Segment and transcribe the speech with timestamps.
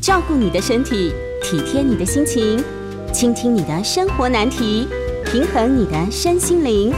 [0.00, 1.12] 照顾你的身体，
[1.42, 2.58] 体贴你的心情，
[3.12, 4.88] 倾听你的生活难题，
[5.26, 6.90] 平衡你的身心灵。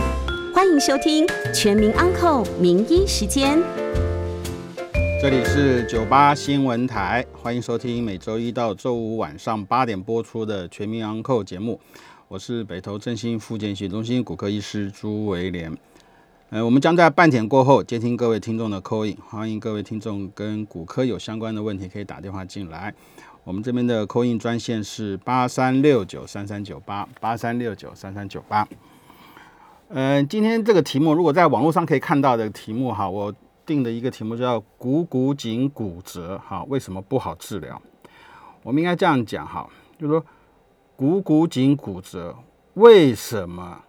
[0.54, 3.58] 欢迎收听《全民安扣名医时间》。
[5.20, 11.80] 这里是九八新闻台，欢迎收听每周一到周五晚上八点播出的《全民安扣》节目。
[12.28, 15.76] 我是北投振兴复健学中心骨科医师朱维廉。
[16.52, 22.94] 呃，我们将在半点过后接听各位听众的 call in，欢迎各位听众跟骨科有相关的问题可以打电话进来。
[23.42, 28.68] 我们这边的 call in 专线是八三六九三三九八八三六九三三九八。
[29.88, 33.34] 嗯，今天这个题目如果在网络上可以看到的题目哈，我
[33.64, 37.80] 定的一个题目叫股骨颈骨折哈，为什么不好治疗？
[38.62, 39.66] 我们应该这样讲哈，
[39.98, 40.22] 就是说
[40.96, 42.36] 股骨颈骨折
[42.74, 43.80] 为什么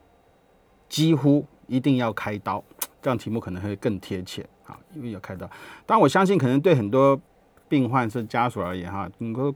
[0.88, 2.64] 几乎一定要开刀，
[3.02, 5.50] 这样题目可能会更贴切啊，因为要开刀。
[5.86, 7.20] 但我相信，可能对很多
[7.68, 9.54] 病患是家属而言哈，能够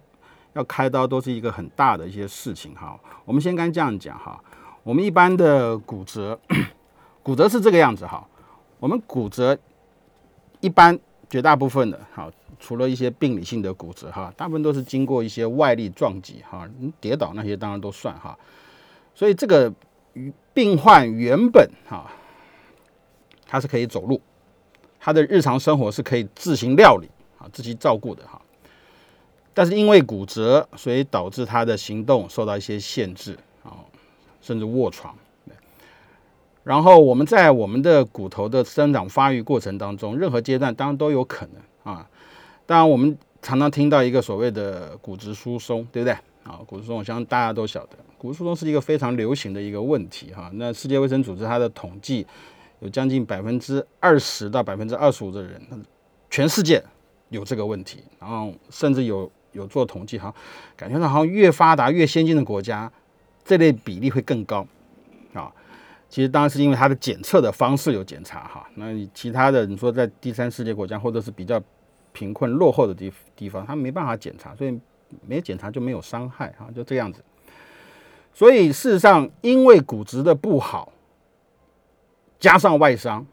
[0.54, 3.00] 要开刀都是一个很大的一些事情哈。
[3.26, 4.42] 我们先该这样讲哈，
[4.84, 6.40] 我们一般的骨折，
[7.24, 8.28] 骨折是这个样子哈。
[8.80, 9.58] 我们骨折
[10.60, 10.98] 一般
[11.30, 16.68] 绝大部分的哈，除了一些病理性的骨折哈，大部分都是经过一些外力撞击哈，
[17.00, 18.38] 跌倒那些当然都算哈。
[19.14, 19.74] 所以这个。
[20.54, 22.12] 病患原本哈，
[23.46, 24.22] 他是可以走路，
[25.00, 28.42] 他的日常生活是可以自行料理啊，自己照顾的哈。
[29.54, 33.74] 但是因为骨折，所以导致他的行动受到一些限制啊，
[34.42, 35.16] 甚至卧床。
[36.64, 42.06] 然后我们在我们的骨头的生长发育过程当中，任何阶段当然都有可能啊。
[42.66, 46.18] 当然我们常常听到一个所谓的骨质疏松，对不对？
[46.48, 47.98] 啊，骨质疏松，我相信大家都晓得。
[48.18, 50.50] 骨质疏松是一个非常流行的一个问题哈。
[50.54, 52.26] 那世界卫生组织它的统计，
[52.80, 55.62] 有将近百分之二十到百分之二十五的人，
[56.30, 56.82] 全世界
[57.30, 58.04] 有这个问题。
[58.20, 60.34] 然后甚至有有做统计哈，
[60.76, 62.92] 感觉上好像越发达越先进的国家，
[63.44, 64.66] 这类比例会更高
[65.34, 65.52] 啊。
[66.10, 68.66] 其实当然是因为它的检测的方式有检查哈。
[68.76, 71.62] 那其他的你说在第三世界国家或者是比较
[72.14, 74.80] 贫困落后的地地方，它没办法检查，所以
[75.28, 77.24] 没检查就没有伤害哈，就这样子。
[78.34, 80.92] 所以事实上，因为骨质的不好，
[82.40, 83.26] 加上外伤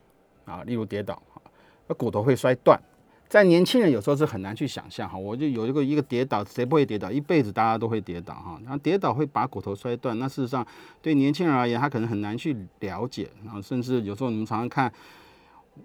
[0.45, 1.43] 啊，例如跌倒啊，
[1.89, 2.81] 那骨头会摔断。
[3.27, 7.11] 在年轻人有时候是很难去想象哈，我就有一个一个跌倒，谁不会跌倒？
[7.11, 8.59] 一辈子大家都会跌倒哈。
[8.63, 10.65] 然后跌倒会把骨头摔断，那事实上
[11.03, 13.29] 对年轻人而言，他可能很难去了解。
[13.45, 14.93] 然后甚至有时候你们常常看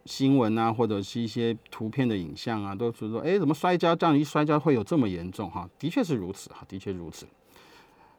[0.06, 5.70] 新闻啊，或者是一些图片的影像啊，都是说，哎，怎么摔跤这样一摔跤会有这么严重哈？
[5.78, 7.26] 的确是如此哈，的确如此。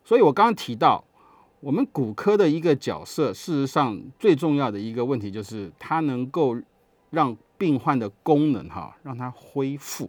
[0.04, 1.04] 所以，我刚刚提到，
[1.60, 6.56] 我们骨科的一个角色，事实上最重要的一个问题就是，它能够
[7.10, 10.08] 让病患的功能哈，让它恢复。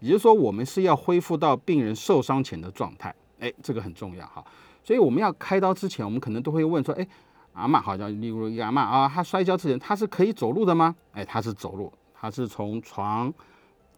[0.00, 3.14] 也就是说，我们是要恢复到病人受伤前的状态。
[3.40, 4.44] 哎，这个很重要哈。
[4.84, 7.06] 所以，我们要开刀之前，我们可能都会问说：哎，
[7.52, 10.94] 阿妈，好像例如一个阿妈啊，她摔跤之前，她是可以走路的吗？
[11.12, 13.32] 哎，她是走路，她是从床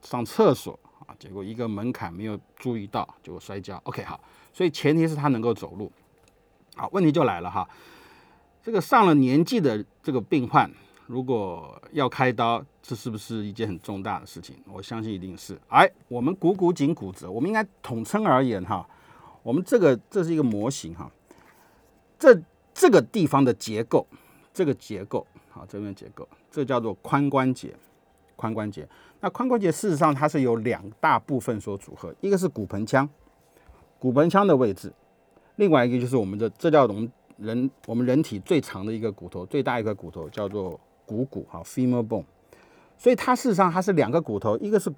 [0.02, 3.80] 上厕所啊，结果一个门槛没有注意到，结果摔跤。
[3.84, 4.20] OK，好。
[4.52, 5.90] 所以前提是他能够走路，
[6.76, 7.68] 好，问题就来了哈，
[8.62, 10.70] 这个上了年纪的这个病患，
[11.08, 14.56] 如果要开刀，这是不是一件很重大的事情？
[14.72, 15.60] 我相信一定是。
[15.66, 18.88] 哎，我们股骨颈骨折，我们应该统称而言哈，
[19.42, 21.10] 我们这个这是一个模型哈，
[22.16, 22.40] 这
[22.74, 24.06] 这个地方的结构，
[24.52, 27.72] 这个结构，好，这边结构，这叫做髋关节，
[28.36, 28.86] 髋关节。
[29.20, 33.08] 那髋关节事实上它是由两大部分所组合，一个是骨盆腔。
[33.98, 34.92] 骨盆腔的位置，
[35.56, 42.24] 另外一个就是我们的，这叫我们人我们人体最长的一个骨头，最大一个骨头叫做股骨，哈，femur bone。
[42.98, 44.92] 所以它事实上它是两个骨头，一个是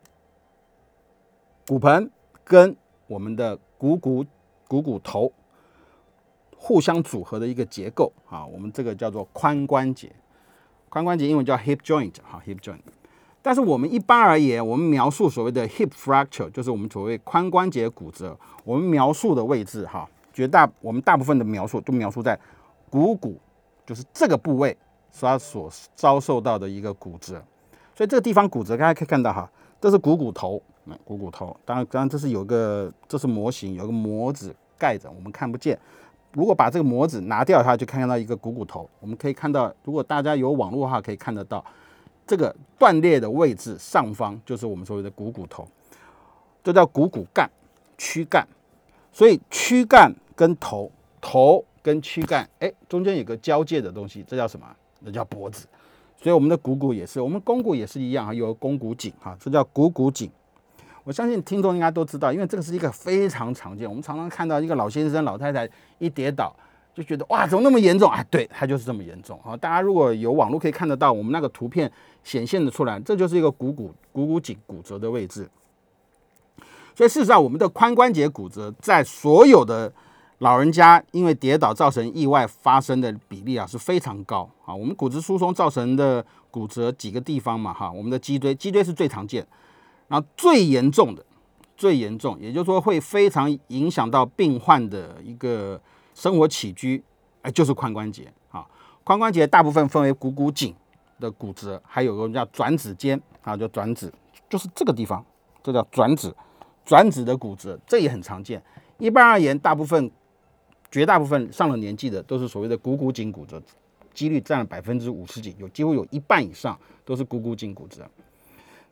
[1.69, 2.11] 骨盆
[2.43, 2.75] 跟
[3.07, 4.25] 我们的股骨
[4.67, 5.33] 股骨头
[6.67, 10.11] 互相组合的一个结构，啊，我们这个叫做髋关节。
[10.91, 12.81] 髋关节英文叫 hip joint，哈，hip joint。
[13.41, 18.37] 但是我们一般而言，我们描述所谓的 hip fracture，就是我们所谓髋关节骨折。
[18.65, 22.37] 我们描述的位置，哈，绝大我们大部分的描述都描述在
[22.91, 23.39] 股骨，
[23.87, 24.77] 就是这个部位
[25.21, 27.41] 它所遭受到的一个骨折。
[27.95, 29.49] 所以这个地方骨折，大家可以看到哈，
[29.81, 30.61] 这是股骨头，
[31.05, 31.57] 股骨头。
[31.65, 35.79] 当然，当然这是有个，这是模型，有个模子盖着，我们看不见。
[36.37, 38.87] 如果把这个模子拿掉的话，就看到一个股骨头。
[39.01, 41.65] 我们可以看到，如果大家有网络的话，可以看得到。
[42.27, 45.67] 这个断裂的位置上方就是我们所谓的股骨头，
[46.63, 47.51] 这叫股骨干、
[47.97, 48.47] 躯干。
[49.13, 50.93] 所以躯干跟头、
[51.23, 54.67] 头跟躯干，哎，中间有个交界的东西，这叫什么？
[55.01, 55.67] 那叫脖子。
[56.21, 60.31] 所以我们的股骨也是，我们肱骨也是一样啊，有肱骨颈哈，这叫股骨颈。
[61.07, 65.69] 我相信听众应该都知道，因为这个是一个非常常见，我们常常看到一个老先生、老太太
[66.01, 66.53] 一跌倒，
[66.93, 68.25] 就觉得哇，怎么那么严重啊？
[68.29, 69.57] 对，他就是这么严重啊！
[69.57, 71.89] 大家如果有网络可以看得到，我们那个图片
[72.25, 75.49] 显现的出来，这就是一个股骨股骨颈骨折的位置。
[76.97, 79.93] 所以事实上，我们的髋关节骨折在所有的
[80.39, 84.75] 老人家因为跌倒造成意外发生的比例啊是非常高啊。
[84.75, 89.47] 我们骨质疏松造成的骨折几个地方嘛哈，我们的脊椎，脊椎是最常见。
[90.09, 91.25] 然后最严重的，
[91.77, 95.81] 最严重，也就是说会非常影响到病患的一个
[96.15, 97.03] 生活起居，
[97.43, 98.67] 哎，就是髋关节啊。
[99.05, 100.75] 髋关节大部分分为股骨颈
[101.21, 104.13] 的骨折，还有个叫转指尖啊，叫转指，
[104.49, 105.25] 就是这个地方，
[105.63, 106.35] 这叫转指，
[106.85, 108.63] 转指的骨折，这也很常见。
[108.99, 110.11] 一般而言，大部分、
[110.91, 113.61] 绝大部分上了年纪的都是所谓的股骨颈骨折，
[114.15, 118.09] 几率占了百分之五十几，有几乎有一半以上都是股骨颈骨折。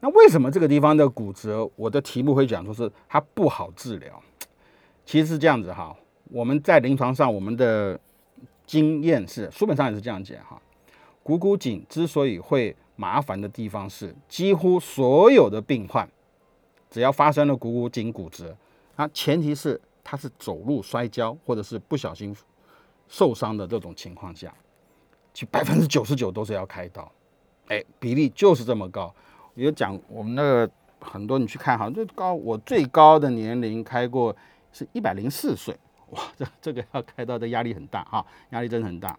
[0.01, 4.23] 那为什么这个地方的骨折，我的题目会讲说是它不好治疗？
[5.07, 5.97] 其实是这样子哈，
[6.31, 7.99] 我们在临床上我们的
[8.67, 10.61] 经验是，书本上也是这样讲哈。
[11.23, 16.09] 股骨颈之所以会麻烦的地方是，几乎所有的病患，
[16.91, 18.55] 只要发生了股骨颈骨折，
[18.97, 22.37] 那前提是他是走路摔跤或者是不小心
[23.09, 24.55] 受伤的这种情况下，
[25.33, 27.11] 其百分之九十九都是要开刀，
[27.69, 29.15] 哎，比例就是这么高。
[29.63, 30.71] 有讲我们那个
[31.01, 34.35] 很多，你去看哈，最高我最高的年龄开过
[34.73, 35.77] 是一百零四岁，
[36.11, 39.17] 哇，这这个要开刀的压力很大哈，压力真的很大。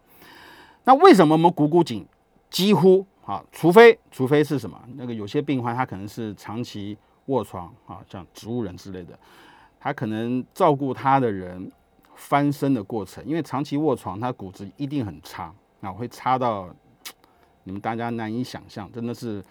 [0.84, 2.06] 那为什么我们股骨颈
[2.50, 9.18] 几乎啊，除非除非是什么，那个有些病患他可能是长期卧床啊，像植物人之类的，
[9.80, 11.70] 他可能照顾他的人
[12.14, 16.68] 翻身的过程，因为长期卧床，他骨质一定很差啊，会差到
[17.64, 19.42] 你们大家难以想象，真的是。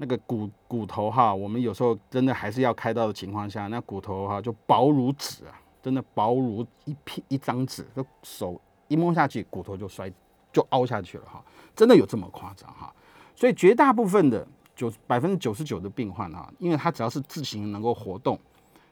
[0.00, 10.10] 那个骨骨头哈，我们有时候真的还是要开刀的情况下，那骨头哈就薄如纸啊，真的薄如一片一张纸，就手一摸下去，骨头就摔
[10.52, 12.92] 就凹下去了哈，真的有这么夸张哈？
[13.34, 14.46] 所以绝大部分的
[14.76, 18.38] 九百分之九十九的病患哈，因为他只要是自行能够活动，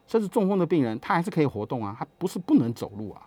[0.09, 3.23] 甚至中风的病人，他还是可以活动啊，他不是不能走路啊，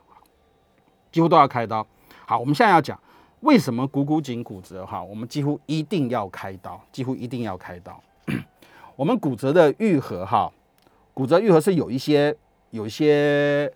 [1.13, 1.87] 几乎都要开刀。
[2.25, 2.99] 好，我们现在要讲。
[3.41, 5.01] 为什么股骨颈骨折哈？
[5.01, 8.01] 我们几乎一定要开刀，几乎一定要开刀。
[8.97, 10.51] 我们骨折的愈合哈，
[11.13, 12.36] 骨折愈合是有一些、
[12.71, 13.71] 有一些、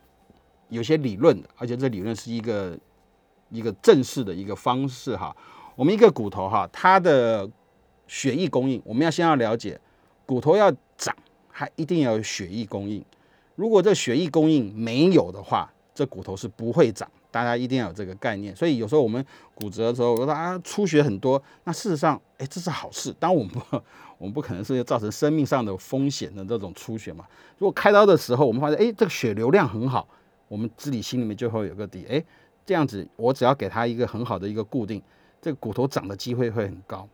[0.67, 2.77] 有些理论的，而且这理论是一个
[3.49, 5.35] 一个正式的一个方式哈。
[5.75, 7.49] 我们一个骨头哈，它的
[8.05, 9.79] 血液供应，我们要先要了解，
[10.25, 11.15] 骨头要长，
[11.53, 13.03] 它一定要有血液供应。
[13.55, 17.09] 如果这血液供应没有的话，这骨头是不会长。
[17.33, 19.25] 大家一定要有这个概念，所以有时候我们
[19.55, 23.11] 骨折的时候，我说啊出血很多，那事实上，哎，这是好事。
[23.19, 23.59] 当我们不，
[24.19, 27.25] 我们不可能是造成生命上的风险的这种出血嘛。
[27.57, 30.07] 如果开刀的时候，我们发现，哎，这个血流量很好，
[30.47, 32.23] 我们自己心里面就会有个底，哎，
[32.63, 35.01] 这样子，我只要给他一个很好的一个固定，
[35.41, 37.09] 这个骨头长的机会会很高。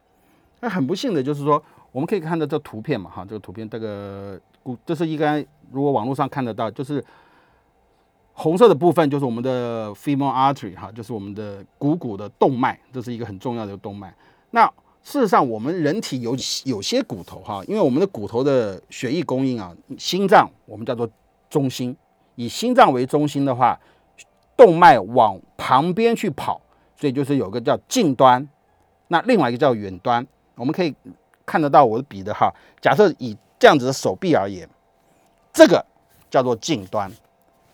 [0.59, 1.63] 那很不幸的就是说，
[1.93, 5.39] 我们可以看到这图片嘛，哈，这个图片，这个骨，这是应该
[5.71, 7.01] 如果网络上看得到，就是。
[8.39, 14.15] 红色的部分就是我们的 femoral artery 哈，就是我们的股骨的动脉，这是一个很重要的动脉。
[14.51, 14.65] 那
[15.03, 16.33] 事实上，我们人体有
[16.63, 21.09] 有些骨头哈，因为我们的骨头的血液供应啊，心脏我们叫做
[21.49, 21.93] 中心，
[22.35, 23.77] 以心脏为中心的话，
[24.55, 26.61] 动脉往旁边去跑，
[26.95, 28.47] 所以就是有个叫近端，
[29.09, 30.25] 那另外一个叫远端。
[30.55, 30.95] 我们可以
[31.45, 32.49] 看得到我的笔的哈，
[32.79, 34.65] 假设以这样子的手臂而言，
[35.51, 35.85] 这个
[36.29, 37.11] 叫做近端，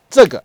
[0.10, 0.44] 这个。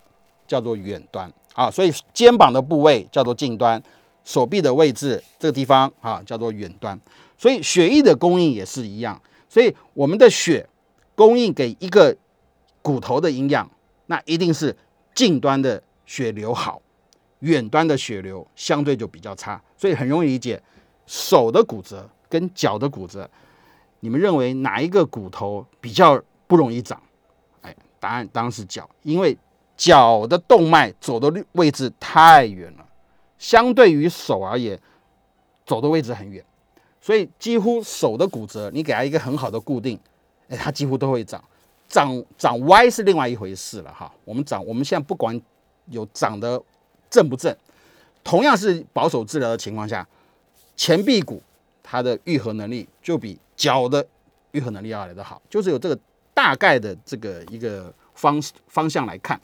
[0.50, 3.80] 叫做远端啊，所以肩膀的部位叫做近端，
[4.24, 7.00] 手臂的位置这个地方啊叫做远端。
[7.38, 10.68] 所以血液的供应也是一样，所以我们的血
[11.14, 12.16] 供应给一个
[12.82, 13.70] 骨头的营养，
[14.06, 14.76] 那一定是
[15.14, 16.82] 近端的血流好，
[17.38, 19.62] 远端的血流相对就比较差。
[19.76, 20.60] 所以很容易理解，
[21.06, 23.30] 手的骨折跟脚的骨折，
[24.00, 27.00] 你们认为哪一个骨头比较不容易长？
[27.62, 29.38] 哎，答案当然是脚，因为。
[29.80, 32.84] 脚的动脉走的位置太远了，
[33.38, 34.78] 相对于手而言，
[35.64, 36.44] 走的位置很远，
[37.00, 39.98] 所以几乎手的骨折，你给它一个很好的固定，
[40.50, 41.42] 哎，它几乎都会长。
[41.88, 44.12] 长长歪是另外一回事了哈。
[44.26, 45.40] 我们长，我们现在不管
[45.86, 46.62] 有长得
[47.08, 47.56] 正不正，
[48.22, 50.06] 同样是保守治疗的情况下，
[50.76, 51.42] 前臂骨
[51.82, 54.06] 它的愈合能力就比脚的
[54.52, 55.98] 愈合能力要来得好，就是有这个
[56.34, 59.40] 大概的这个一个方方向来看。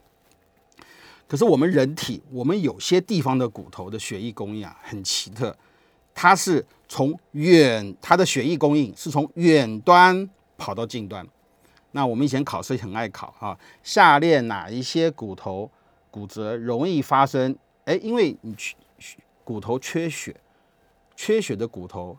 [1.29, 5.57] 可是我们人体，我们有些地方的骨头的血液供应啊，很奇特，
[6.15, 11.27] 它是从远，它的血液供应是从远端跑到近端。
[11.91, 15.71] 那我们以前考试很爱考哈，下列哪一些骨头
[16.11, 17.57] 骨折容易发生？
[17.87, 18.77] 哎，因为你缺
[19.43, 20.37] 骨头缺血，
[21.17, 22.17] 缺血的骨头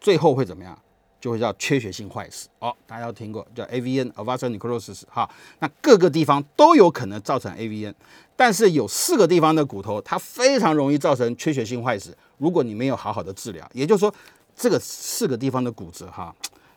[0.00, 0.78] 最后会怎么样？
[1.20, 2.48] 就会叫缺血性坏死。
[2.60, 5.28] 哦，大家都听过叫 AVN（Avascular Necrosis） 哈。
[5.58, 7.92] 那各个地方都有可能造成 AVN，
[8.38, 12.16] 但是有四个地方的骨头它非常容易造成缺血性坏死。
[12.36, 14.14] 如果你没有好好的治疗，也就是说
[14.54, 16.32] 这个四个地方的骨折哈。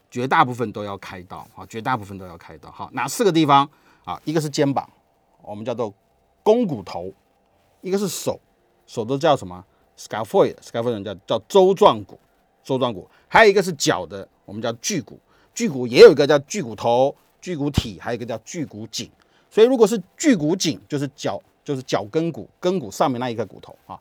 [0.10, 2.72] 绝大部分都要开刀啊，绝大部分都要开刀。
[2.72, 3.70] 好，哪四个地方
[4.04, 4.20] 啊？
[4.26, 4.90] 一个是肩膀，
[5.44, 5.94] 我们叫做
[6.44, 7.14] 肱骨头；
[7.82, 8.38] 一个是手，
[8.88, 9.64] 手都叫什么
[9.98, 12.20] ？scaphoid，scaphoid 叫叫舟状骨，
[12.64, 13.08] 舟状骨。
[13.30, 15.18] 还有一个是脚的，我们叫距骨，
[15.54, 19.10] 距骨也有一个叫距骨头、距骨体，还有一个叫距骨颈。
[19.50, 24.00] 所以如果是距骨颈，就是脚，就是脚跟骨，跟骨上面那一个骨头啊。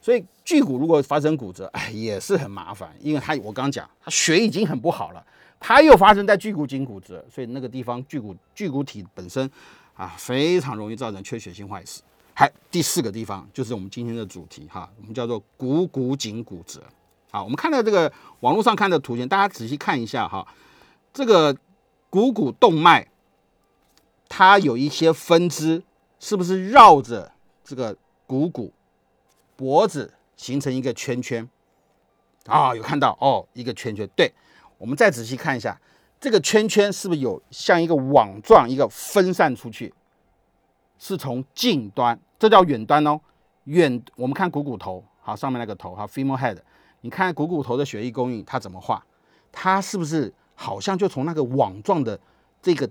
[0.00, 5.24] 所以距骨如果发生骨折，哎，也是很麻烦，因为它我刚刚讲，它血已经很不好了。
[5.60, 9.50] 它又发生在距骨颈骨折，所以那个地方距骨距骨体本身
[9.94, 12.00] 啊非常容易造成缺血性坏死。
[12.32, 16.80] 还第四个地方就是我们今天的主题哈，我们叫做股骨颈骨折。
[17.32, 18.10] 好，我们看到这个
[18.40, 20.46] 网络上看的图片，大家仔细看一下哈，
[21.12, 21.54] 这个
[22.08, 23.08] 股骨动脉
[24.28, 25.82] 它有一些分支，
[26.18, 27.32] 是不是绕着
[27.64, 27.96] 这个
[28.26, 28.72] 股骨
[29.56, 31.48] 脖子形成一个圈圈？
[32.46, 34.32] 啊，有看到哦，一个圈圈，对。
[34.78, 35.80] 我们再仔细看一下，
[36.20, 39.92] 这个圈圈是不是有像一个网状，一个分散出去？
[40.98, 43.20] 是从近端，这叫远端哦。
[43.64, 46.56] 远，我们看股骨头，好，上面那个头，好，femoral head。
[47.00, 49.04] 你看股骨头的血液供应，它怎么画？
[49.50, 52.18] 它是不是好像就从那个网状的
[52.62, 52.88] 这个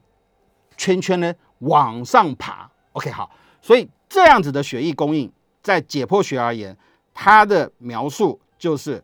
[0.76, 6.75] 圈圈呢往上爬？OK，好，所以这样子的血液供应，在解剖学而言，
[7.13, 9.04] 它的描述就是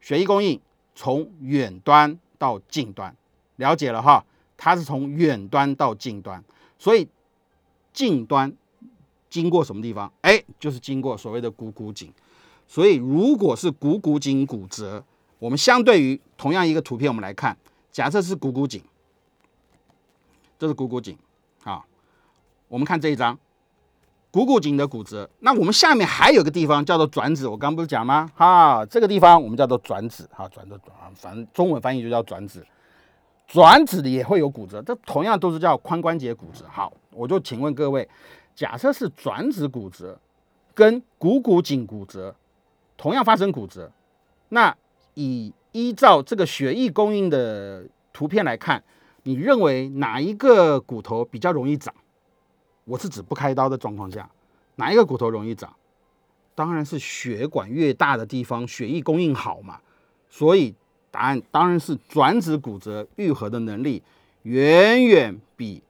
[0.00, 0.60] 血液供应。
[1.00, 3.14] 从远端到近端，
[3.54, 4.24] 了解了哈，
[4.56, 6.42] 它是从远端到近端，
[6.76, 7.06] 所以
[7.92, 8.52] 近端
[9.30, 10.12] 经过什么地方？
[10.22, 12.12] 哎，就是经过所谓的股骨颈。
[12.66, 15.04] 所以如果是股骨颈骨折，
[15.38, 17.56] 我们相对于同样一个图片，我们来看，
[17.92, 18.82] 假设是股骨颈，
[20.58, 21.16] 这是股骨颈，
[22.68, 23.38] 我们看这一张。
[24.30, 28.30] 股骨颈的骨折，那我们下面还有个地方叫做转子，我刚不是讲吗？
[28.36, 32.64] 哈，这个地方我们叫做转子，哈，转的转，反正中文翻译就叫转子。
[33.46, 36.66] 转子也会有骨折，这同样都是叫髋关节骨折。
[36.70, 38.06] 好，我就请问各位，
[38.54, 40.20] 假设是转子骨折
[40.74, 42.36] 跟股骨颈骨折
[42.98, 43.90] 同样发生骨折，
[44.50, 44.76] 那
[45.14, 48.84] 以依照这个血液供应的图片来看，
[49.22, 51.94] 你认为哪一个骨头比较容易长？
[52.88, 54.28] 我是指不开刀的状况下，
[54.76, 55.70] 哪一个骨头容易长？
[56.54, 59.78] 当然是血管越大的地方，血液供应好嘛。
[60.30, 60.74] 所以
[61.10, 64.02] 答案当然是转子骨折愈合的能力
[64.42, 65.82] 远远比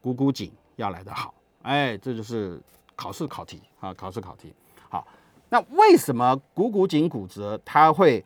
[0.00, 1.34] 股骨颈要来得好。
[1.62, 2.60] 哎，这就是
[2.96, 4.52] 考试考题啊，考试考题。
[4.88, 5.06] 好，
[5.50, 8.24] 那为什么股骨颈骨折它会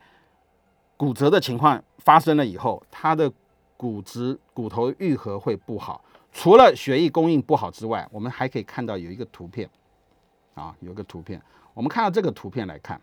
[0.95, 3.31] 骨折的情况发生了以后，它的
[3.75, 6.01] 骨质骨头愈合会不好？
[6.33, 9.67] 除了血液供应不好之外，我们还可以看到有一个图片，
[10.53, 11.41] 啊，有个图片。
[11.73, 12.99] 我们看到这个图片来看，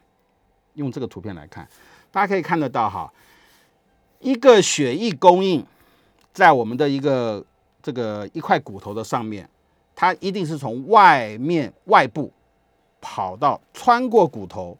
[0.75, 1.69] 用这个图片来看，
[2.11, 3.12] 大家可以看得到哈，
[4.21, 5.64] 一个血液供应
[6.33, 7.45] 在我们的一个
[7.83, 9.49] 这个一块骨头的上面，
[9.95, 12.33] 它一定是从外面外部
[13.00, 14.76] 跑到穿过骨头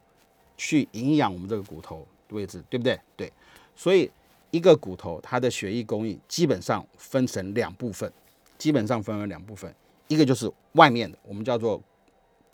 [0.57, 2.99] 去营养我们这个骨头位置，对不对？
[3.15, 3.31] 对。
[3.75, 4.09] 所以
[4.51, 8.11] 一个骨头它的血液供应基本上分成两部分。
[8.57, 9.73] 基本上分为两部分，
[10.07, 11.81] 一个就是外面的，我们叫做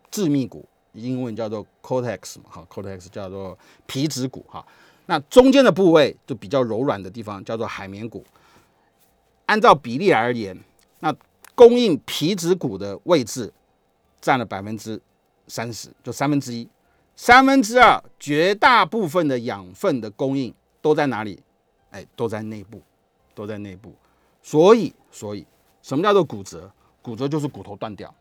[0.09, 4.65] 致密骨，英文叫做 cortex 嘛，哈，cortex 叫做皮质骨，哈。
[5.05, 8.25] 那中间的部位就比较柔软的地方叫做海绵骨。
[9.45, 10.57] 按照比例而言，
[10.99, 11.13] 那
[11.55, 13.51] 供应皮质骨的位置
[14.19, 14.99] 占了百分之
[15.47, 16.67] 三十，就三分之一，
[17.15, 21.41] 三分之二绝大部分的养分的供应都在哪里？
[21.91, 22.81] 哎，都在内部，
[23.35, 23.93] 都在内部。
[24.41, 25.45] 所以，所以。
[25.81, 26.71] 什么叫做骨折？
[27.01, 28.13] 骨折就是骨头断掉，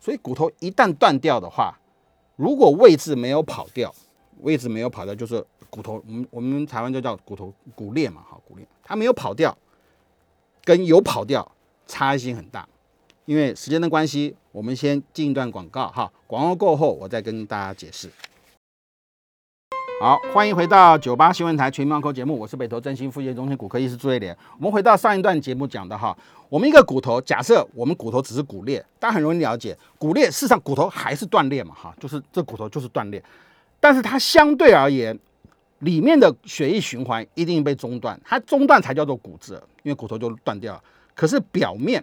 [0.00, 1.78] 所以骨头一旦断掉的话，
[2.34, 3.94] 如果位置没有跑掉，
[4.40, 9.56] 位置没有跑掉，就是骨头，我们我们台湾就叫骨头骨裂嘛，哈，骨裂，它没有跑掉，
[10.64, 11.48] 跟有跑掉
[11.86, 12.68] 差异性很大。
[13.26, 18.10] 因为时间的关系，我们先进一段广告，哈，广告过后我再跟大家解释。
[20.00, 24.34] 好，欢迎回到九八新闻台全民口节目，我是北投振兴复健中心骨科医师朱瑞莲。
[24.56, 26.16] 我们回到上一段节目讲的哈，
[26.48, 33.22] 我们一个骨头，假设我们骨头只是骨裂，大家很容易了解，骨裂事实上骨头还是断裂嘛，哈，就是这骨头就是断裂，
[33.78, 35.18] 但是它相对而言，
[35.80, 40.82] 里面的血液循环一定被中断，它中断才叫做骨折，因为骨头就断掉了。
[41.14, 42.02] 可是表面，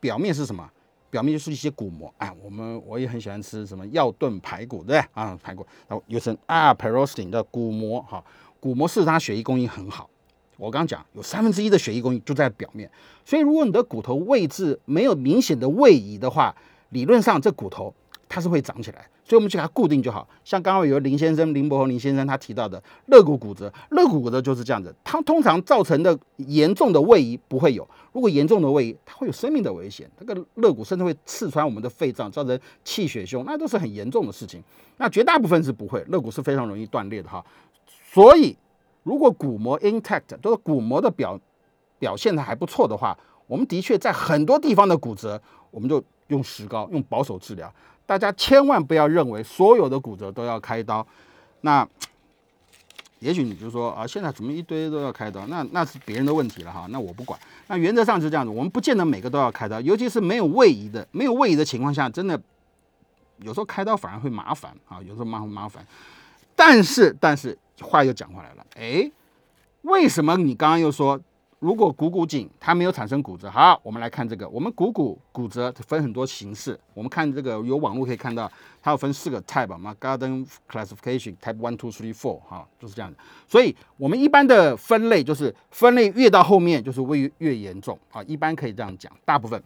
[0.00, 0.66] 表面是什么？
[1.14, 2.12] 表面就是一些骨膜。
[2.18, 4.98] 哎，我们我也很喜欢吃什么药炖排骨，对不对？
[5.12, 8.24] 啊，排骨，然后又称啊 p e r o s t i n 的骨膜，哈，
[8.58, 10.10] 骨膜是它血液供应很好。
[10.56, 12.90] 我刚讲有三分之一的血液供应就在表面，
[13.24, 16.52] 所以如果你的骨头位置没有明显的位移的话，
[16.88, 17.94] 理论上这骨头
[18.34, 19.08] 它是会长起来。
[19.22, 34.62] 所以我们就给它固定就好，像刚刚有林先生林伯宏林先生他提到的肋骨骨折，肋骨骨折就是这样子，它通常造成的严重的位移不会有，如果严重的位移，它会有生命的危险，这个肋骨甚至会刺穿我们的肺脏，造成气血胸，那都是很严重的事情。
[34.96, 37.44] 那绝大部分是不会，肋骨是非常容易断裂的哈。
[38.12, 38.56] 所以
[39.04, 41.40] 如果骨膜 intact，都是骨膜的表
[41.98, 47.72] 表现的还不错的话，我们的确在很多地方的骨折，我们就用石膏，用保守治疗。
[48.06, 51.06] 大家千万不要认为所有的骨折都要开刀，
[51.62, 51.86] 那
[53.20, 55.46] 也许你就说啊，现在怎么一堆都要开刀？
[55.46, 57.38] 那那是别人的问题了哈，那我不管。
[57.68, 62.38] 那原则上是这样子，我们不见得每个都要开刀，尤其是没有位移的、没有位移的情况下，真的
[63.38, 65.86] 有时候开刀反而会麻烦啊，有时候麻麻烦。
[66.54, 69.10] 但是但是话又讲回来了，哎，
[69.82, 71.18] 为什么你刚刚又说？
[71.64, 74.46] 如果股骨颈它没有产生骨折，好，我们来看这个。
[74.50, 78.52] 我们股骨骨折分很多形式，我们看这个有网络可以看到，
[78.82, 83.16] 它有分四个 type 嘛，Garden Classification Type One, Two, Three, Four，哈，就是这样的。
[83.48, 89.62] 所以我们一般的分类就是分类越到后面就是越越严重啊，一般可以这样讲，大部分。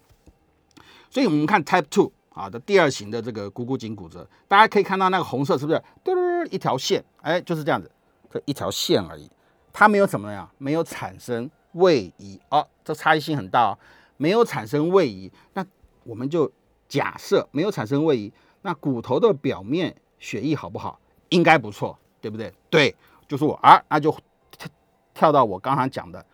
[1.11, 6.13] 所以我们看 Type Two 啊的第二型的这个股骨颈骨折，大家可以看到那个红色是不是嘟
[6.49, 7.05] 一条线？
[7.23, 7.91] 哎，就是这样子，
[8.31, 9.29] 这一条线而已，
[9.73, 11.51] 它没有怎么样，没有产生。
[11.79, 13.79] 位移哦，这差异性很大哦，
[14.17, 15.65] 没有产生位移，那
[16.05, 16.51] 我们就
[16.89, 18.33] 假设没有产生位移，
[18.63, 21.01] 那骨头的表面血液好不好？
[21.31, 22.53] 应该不错，对不对？
[22.69, 22.95] 对，
[23.27, 24.11] 就是我啊，那就
[24.51, 24.69] 跳
[25.15, 26.25] 跳到我刚刚讲的，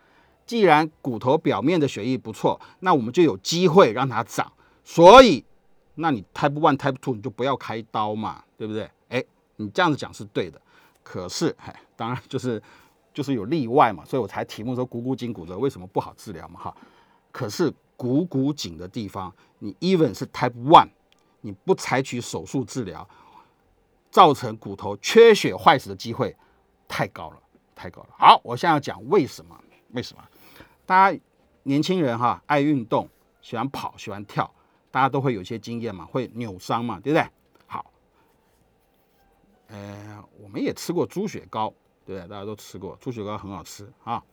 [0.45, 4.51] 既然骨头表面的血液不错，那我们就有机会让它长，
[4.83, 5.43] 所以，
[5.95, 8.89] 那你 Type One、Type Two 你就不要开刀嘛，对不对？
[9.09, 9.23] 哎，
[9.57, 10.61] 你这样子讲是对的，
[11.03, 12.61] 可是，哎，当然就是。
[13.15, 16.77] 就是有例外嘛，所以我才题目说股骨颈骨折为什么不好治疗嘛哈。
[17.31, 20.89] 可是股骨颈的地方，你 even 是 Type One，
[21.39, 23.07] 你不采取手术治疗，
[24.11, 26.35] 造成骨头缺血坏死的机会
[26.89, 27.41] 太高了，
[27.73, 28.09] 太高了。
[28.17, 29.57] 好，我现在要讲为什么？
[29.93, 30.21] 为什么？
[30.85, 31.19] 大家
[31.63, 33.09] 年轻人哈爱运动，
[33.41, 34.53] 喜欢跑，喜欢跳，
[34.91, 37.25] 大家都会有些经验嘛，会扭伤嘛，对不对？
[37.65, 37.85] 好，
[39.69, 41.73] 呃，我们也吃过猪血糕。
[42.05, 44.23] 对，大家都吃过猪血糕，很好吃啊。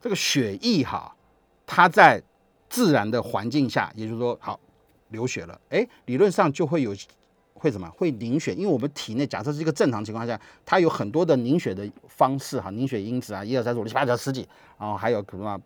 [0.00, 1.14] 这个血液哈，
[1.64, 2.22] 它在
[2.68, 4.58] 自然的环境下，也就是说，好
[5.10, 6.94] 流血了，哎，理论上就会有
[7.54, 7.88] 会什么？
[7.90, 14.46] 会凝血，因为我们体内假设是一个正常情况下，它有很多的凝血的方式哈，凝血因子啊，一二三四五六七八九十几，
[14.78, 15.58] 然后还有什么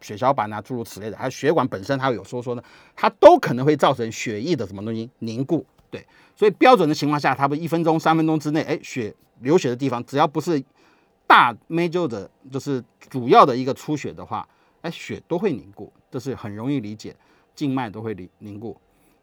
[0.00, 2.62] 血小板啊，诸如此类的，还有血管本身它有收缩呢，
[2.94, 5.64] 它都可能会造成血液的什么东西凝固。
[5.90, 9.14] 对，所以标准的情况下，它不一分钟、三分钟之内，哎，血。
[9.40, 10.64] 流血的地方，只要不是
[11.26, 14.48] 大 major 的，就是主要的一个出血的话，
[14.80, 17.14] 哎，血都会凝固，这是很容易理解，
[17.54, 18.74] 静脉都会凝凝固。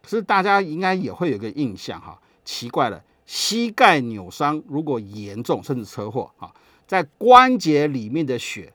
[0.04, 6.54] 可是大家应该也会有个印象哈，奇怪了，膝盖扭伤如果严重，甚至车祸哈，
[6.86, 8.72] 在关节里面的血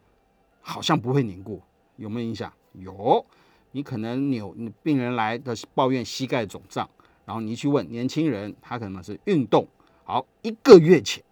[0.61, 1.63] 好像不会凝固，
[1.95, 2.53] 有没有印象？
[2.73, 3.25] 有，
[3.71, 6.91] 你可能扭，病人来的抱怨膝盖肿胀，
[7.29, 9.69] 然后你去问年轻人，他可能是运动，
[10.03, 11.23] 好一个月前。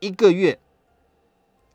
[0.00, 0.58] 一个月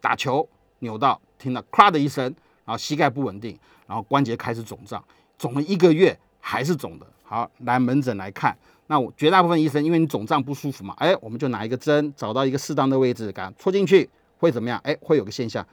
[0.02, 2.24] 打球扭到，听到咔的一声，
[2.66, 3.56] 然后膝盖不稳定，
[3.86, 5.04] 然后关节开始肿胀，
[5.38, 7.06] 肿了一个月还是肿的。
[7.22, 14.80] 好，来门诊来看，那我绝大部分医生，因为你肿胀不舒服嘛，哎，我们就拿一个针，找到一个适当的位置，给它戳进去，会怎么样？
[14.84, 15.64] 哎，会有个现象，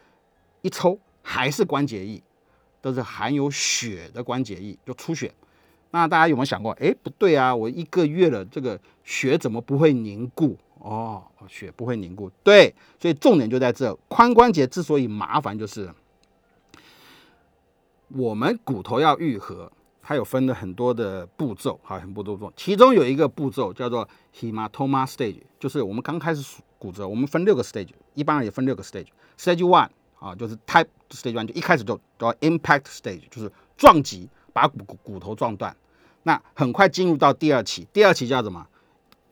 [0.61, 2.23] 一抽还是关节液，
[2.83, 5.35] 都是含有血的关节液，就出血。
[5.97, 6.73] 那大家有没有想过？
[6.73, 10.57] 哎，不对啊，我一个月了，这个血怎么不会凝固？
[10.79, 13.99] 哦，血不会凝固，对，所以重点就在这。
[14.09, 15.91] 髋关节之所以麻烦，就是
[18.09, 22.53] 我们骨头要愈合，它有分了很多的步骤，哈，很多步骤。
[22.55, 29.09] 其中有一个步骤叫做 hematoma stage，就是我们刚开始骨折，我们分六个 stage，一般也分六个 stage。
[29.37, 29.89] stage one
[30.21, 35.75] 啊，就是 type stage one，就一开始就叫 impact stage，就是撞击，把骨骨头撞断。
[36.27, 38.67] 那很快进入到第二期，第二期叫什么？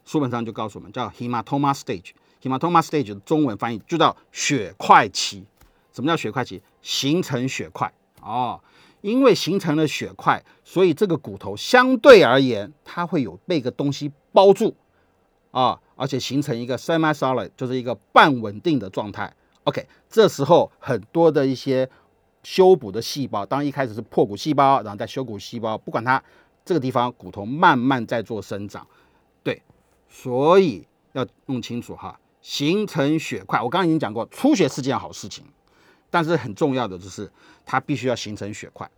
[0.04, 2.12] 书本上就告诉我们，叫 hematoma stage。
[2.40, 5.44] hematoma stage 的中文翻译就叫血块期。
[5.92, 6.62] 什么叫血块期？
[6.83, 8.61] 形成血块哦，
[9.00, 14.76] 因为形成了血块，所以这个骨头相对而言，它会有被个东西包住
[15.50, 15.80] 啊。
[15.96, 19.35] 而且形成一个 semi-solid，就是一个半稳定的状态。
[19.64, 21.90] OK，这时候很多的一些
[22.44, 26.22] 修补的细胞，当一开始是破骨细胞，然后再修骨细胞，不管它
[26.64, 28.87] 这个地方骨头慢慢在做生长，
[29.42, 29.61] 对，
[30.09, 33.61] 所以要弄清楚哈，形成血块。
[33.61, 35.44] 我刚刚已经讲过，出血是件好事情，
[36.11, 37.31] 但是很重要的就是
[37.66, 38.90] 它必须要形成血块。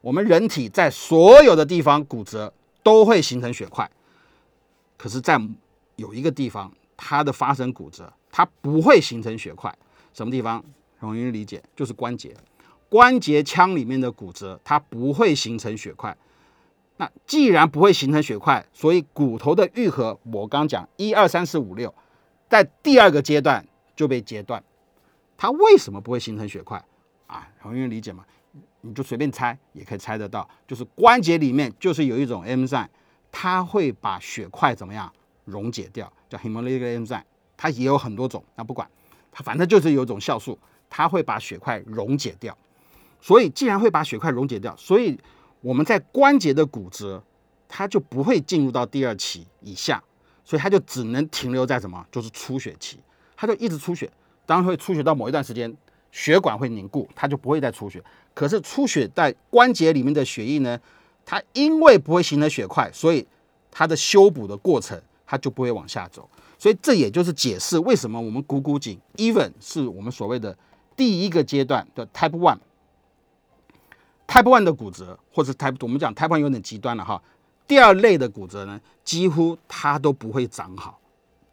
[0.00, 3.90] 我们人体在所有的地方骨折都会形成血块，
[4.96, 5.40] 可是，在
[5.96, 9.74] 有一个地方它的发生骨折，它不会形成血块。
[10.12, 10.64] 什么地方
[11.00, 11.62] 容易理解？
[11.74, 12.34] 就是关节，
[12.88, 16.16] 关节腔里面的骨折，它不会形成血块。
[16.96, 21.92] 那既然不会形成血块，所以骨头的愈合，我刚讲一二三四五六，
[22.48, 24.62] 在第二个阶段就被截断。
[25.36, 26.82] 它为什么不会形成血块
[27.26, 27.48] 啊？
[27.62, 28.24] 容易理解吗？
[28.82, 32.86] 你就随便猜，也可以猜得到，就是关节里面就是有一种 enzyme，
[33.32, 35.12] 它会把血块怎么样
[35.44, 37.22] 溶解掉，叫 hemolytic enzyme。
[37.56, 38.88] 它也有很多种，那不管。
[39.32, 40.56] 它反正就是有一种酵素，
[40.88, 42.56] 它会把血块溶解掉。
[43.20, 45.18] 所以既然会把血块溶解掉，所以
[45.64, 47.24] 我们在关节的骨折，
[47.66, 50.04] 它就不会进入到第二期以下，
[50.44, 52.06] 所以它就只能停留在什么？
[52.12, 53.00] 就是出血期，
[53.34, 54.10] 它就一直出血。
[54.44, 55.74] 当然会出血到某一段时间，
[56.12, 58.04] 血管会凝固，它就不会再出血。
[58.34, 60.78] 可是出血在关节里面的血液呢，
[61.24, 63.26] 它因为不会形成血块，所以
[63.70, 66.28] 它的修补的过程，它就不会往下走。
[66.58, 70.54] 所以这也就是解释为什么我们股骨颈 even 是我们所谓的
[70.94, 72.58] 第一个阶段的 Type One。
[74.26, 77.22] Type One 的骨折，或者 Type 我们讲 Type One 有点极端了哈。
[77.66, 80.98] 第二类的骨折呢，几乎它都不会长好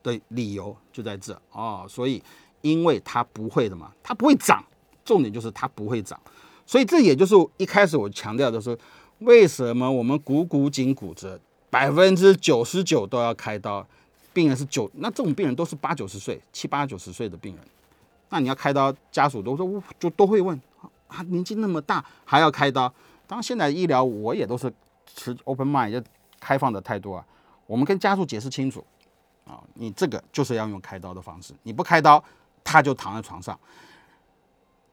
[0.04, 1.86] 的理由就在这哦。
[1.90, 2.22] 所以
[2.62, 4.64] 因为它不会的嘛，它不会长，
[5.06, 6.20] 重点就是它不会长。
[6.66, 8.78] 所以这也就是一开始我强调的是，
[9.20, 13.86] 为什么我们股骨颈骨折百分之九十九都要开刀。
[14.34, 17.66] 病人是九，那这种病人都是八九十岁、七八九十岁的病人，
[18.30, 20.58] 那你要开刀，家属都说，就都会问
[21.12, 22.88] 啊，年纪那么大还要开刀？
[23.28, 24.74] 当然，现在医疗我也都是
[25.14, 26.02] 持 open mind，就
[26.40, 27.26] 开放的态度啊。
[27.68, 28.84] 我们跟家属解释清楚
[29.46, 32.24] 啊，你这个就是要用开刀的方式，你不开刀，
[32.64, 33.58] 他就躺在床上。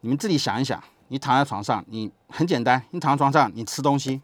[0.01, 4.21] 你们自己想一想，你躺在床上，你很简单，你躺在床上，你吃东西。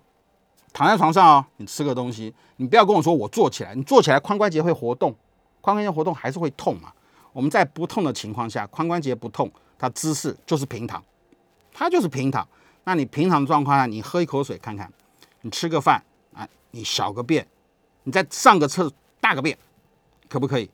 [0.72, 5.12] 躺在床上哦，你吃个东西，你不要跟我说我坐起来，你坐起来髋关节会活动，
[5.62, 6.92] 髋关节活动还是会痛嘛。
[7.32, 11.00] 我们在不痛的情况下，髋关节不痛，它姿势就是平躺，
[11.74, 12.48] 它就是平躺。
[12.84, 14.90] 那你平躺的状况下，你喝一口水看看，
[15.42, 17.46] 你吃个饭啊，你小个便，
[18.04, 19.58] 你再上个厕大个便，
[20.28, 20.70] 可不可以？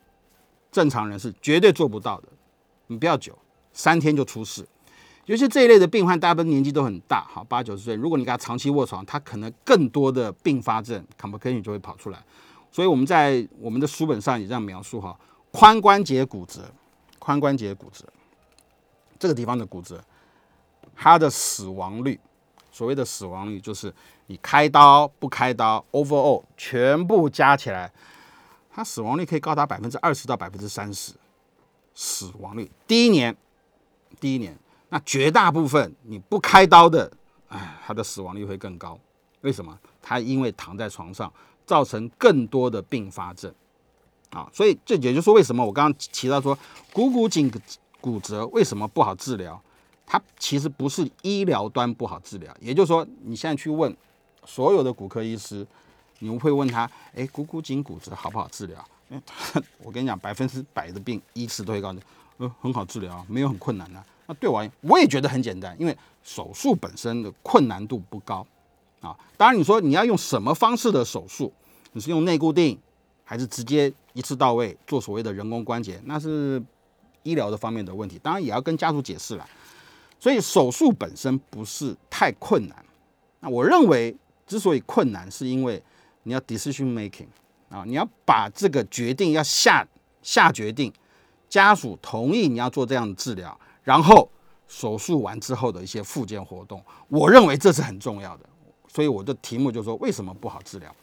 [0.70, 2.28] 正常人是绝对做不到的。
[2.86, 3.36] 你不要久，
[3.72, 4.64] 三天就出事。
[5.26, 7.94] 尤其这一类的病患，大部分年纪都很大，哈，八九十岁。
[7.94, 12.20] 如果你给他长期卧床，他可能更多的并发症 complication 就会跑出来。
[12.72, 15.16] 所以我们在我们的书本上也这样描述哈：
[15.52, 16.72] 髋关节骨折，
[17.20, 18.04] 髋关节骨折
[19.18, 20.02] 这个地方的骨折，
[20.96, 22.18] 它的死亡率，
[22.70, 23.92] 所谓的死亡率就是
[24.26, 27.90] 你开刀不开刀，overall 全部加起来，
[28.70, 31.12] 它死亡率可以高达百分之二十到百分之三十。
[31.94, 33.37] 死亡率第一年，
[34.20, 34.57] 第一年。
[34.92, 37.11] 那绝大部分你不开刀的，
[37.48, 38.98] 哎，他的死亡率会更高。
[39.42, 39.79] 为什么？
[40.03, 41.33] 他因为躺在床上，
[41.64, 43.55] 造成更多的并发症
[44.31, 44.48] 啊。
[44.53, 46.59] 所以这也就是说，为什么我刚刚提到说，
[46.92, 47.48] 股骨颈
[48.00, 49.62] 骨折为什么不好治疗？
[50.11, 52.53] 它其实不是医疗端不好治疗。
[52.61, 53.96] 也就是说，你现在去问
[54.44, 55.64] 所有的骨科医师，
[56.18, 58.85] 你会问他，哎，股骨颈骨折好不好治疗？
[59.85, 62.03] 我跟你讲，百分之百的病医师都会告诉你，
[62.38, 64.03] 呃，很好治疗，没有很困难的。
[64.27, 68.44] 那对我，我也觉得很简单，因为手术本身的困难度不高
[69.01, 69.16] 啊。
[69.37, 71.53] 当然，你说你要用什么方式的手术，
[71.92, 72.77] 你是用内固定，
[73.23, 76.61] 还是直接一次到位做所谓的人工关节，那是
[77.23, 78.18] 医疗的方面的问题。
[78.20, 79.49] 当然也要跟家属解释了。
[80.20, 82.85] 所以手术本身不是太困难。
[83.40, 84.14] 那我认为
[84.46, 85.83] 之所以困难，是因为
[86.24, 87.26] 你要 decision making
[87.70, 89.85] 啊，你要把这个决定要下
[90.22, 90.92] 下决定，
[91.48, 93.59] 家属同意你要做这样的治疗。
[93.83, 94.30] 然后
[94.68, 98.44] 手术完之后的一些复健活动，我认为这是很重要的。
[98.87, 100.94] 所以我的题目就说，为什么不好治疗？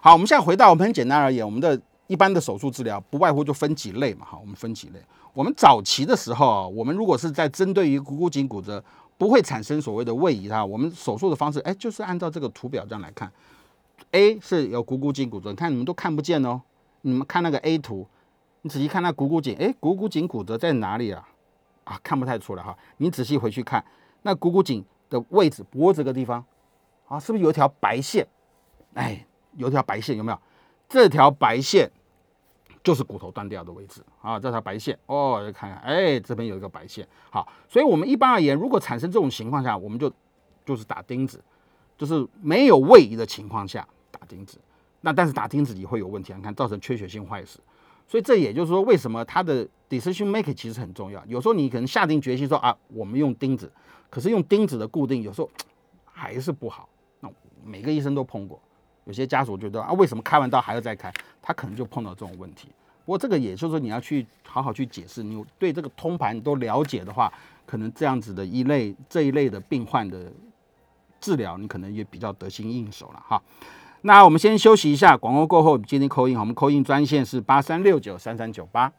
[0.00, 1.80] 好，我们现在回到我们很简单而言，我们的
[2.12, 4.26] 一般的手术治疗不外乎就分几类嘛。
[4.26, 5.00] 哈，我们分几类。
[5.32, 8.84] 我们早期的时候啊，我们如果是在针对于股骨颈骨折，
[9.16, 13.32] 不会产生所谓的位移它，我们手术的方式，哎，就是按照这个图表这样来看。
[14.10, 16.60] A 是有股骨颈骨折，看你们都看不见哦。
[17.00, 18.06] 你们看那个 A 图，
[18.60, 21.26] 你仔细看那股骨颈，哎，股骨颈骨折在哪里啊？
[21.84, 22.76] 啊，看不太出来哈。
[22.98, 23.82] 你仔细回去看，
[24.22, 26.44] 那股骨颈的位置，脖子这个地方，
[27.08, 28.26] 啊，是不是有一条白线？
[28.92, 30.38] 哎，有条白线有没有？
[30.88, 31.90] 这条白线
[32.82, 40.12] 就是骨头断掉的位置啊，这条白线哦，看看，哎，这边有一个白线，好，所以我们一般而言，如果产生这种情况下，我们就
[40.64, 41.42] 就是打钉子，
[41.96, 44.58] 就是没有位移的情况下打钉子，
[45.02, 47.60] 那但是打钉子也会有问题，你看造成缺血性坏死，
[48.08, 53.70] 所以这也就是说，为什么它的 decision making 其实很重要，有时候你可能下定决心说啊，我们用钉子，
[54.10, 55.48] 可是用钉子的固定有时候
[56.14, 56.88] 还是不好，
[57.20, 57.30] 那
[57.64, 58.60] 每个医生都碰过。
[59.04, 61.12] 有些家属觉得啊，为什么开完刀还要再开？
[61.40, 62.68] 他可能就碰到这种问题。
[63.04, 67.32] 不过这个也就是说，你要去好好去解释，你对这个通盘都了解的话，
[67.66, 70.32] 可能这样子的一类这一类的病患的
[71.20, 73.42] 治疗，你可能也比较得心应手了哈。
[74.02, 78.92] 那我们先休息一下，广告过后接听扣印，我们扣印专线是八三六九三三九八。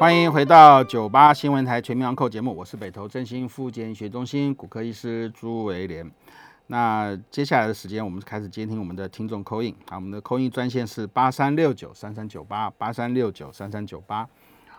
[0.00, 6.10] 欢迎回到九八新闻台全民昂扣节目，我是北投振兴复健医学中心骨科医师朱维廉。
[6.70, 9.74] 那接下来的时间，我们开始接听我们的听众扣印。
[9.88, 14.28] 好，我们的扣印专线是八三六九三三九八八三六九三三九八。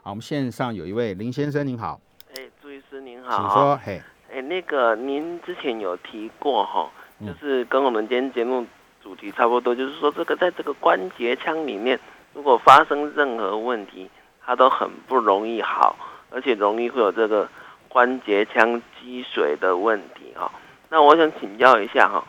[0.04, 2.00] 好，我们线上有一位林先生，您好。
[2.36, 3.36] 哎，朱医师您好。
[3.36, 3.80] 请说。
[3.84, 4.00] 嘿。
[4.32, 6.92] 哎，那个您之前有提过哈，
[7.26, 8.64] 就是跟我们今天节目
[9.02, 12.00] 主题差不多，就是说这个在这个关节腔里面，
[12.36, 14.08] 如果发生任何问题，
[14.46, 15.96] 它都很不容易好，
[16.30, 17.50] 而且容易会有这个
[17.88, 20.52] 关节腔积水的问题哈。
[20.90, 22.24] 那我想请教一下哈，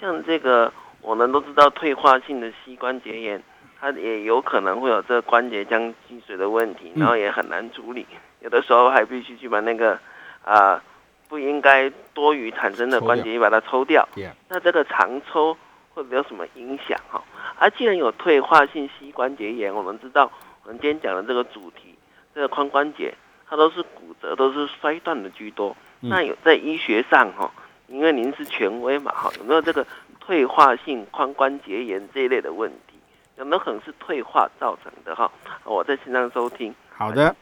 [0.00, 3.42] 像这个我们都知道退化性的膝关节炎，
[3.80, 8.04] 它也有可能会有这关节腔积水的问题，然后也很难处理，
[8.40, 9.96] 有的时候还必须去把那个
[10.44, 10.82] 啊
[11.28, 14.08] 不应该多余产生的关节把它抽掉。
[14.48, 15.56] 那这个常抽
[15.94, 17.22] 会不会有什么影响哈？
[17.58, 20.30] 而既然有退化性膝关节炎，我们知道
[20.64, 21.94] 我们今天讲的这个主题，
[22.34, 23.14] 这个髋关节
[23.48, 25.76] 它都是骨折，都是摔断的居多。
[26.00, 27.50] 那有在医学上哈？
[27.90, 29.84] 因为您是权威嘛，哈，有没有这个
[30.20, 32.94] 退化性髋关节炎这一类的问题？
[33.36, 35.14] 有没有可能是退化造成的？
[35.16, 35.30] 哈，
[35.64, 36.72] 我在线上收听。
[36.90, 37.34] 好的，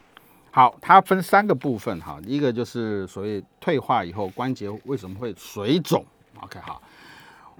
[0.51, 6.03] 好，它分三个部分，哈，一个就是所谓退化以后关节为什么会水肿
[6.41, 6.81] ？OK，好，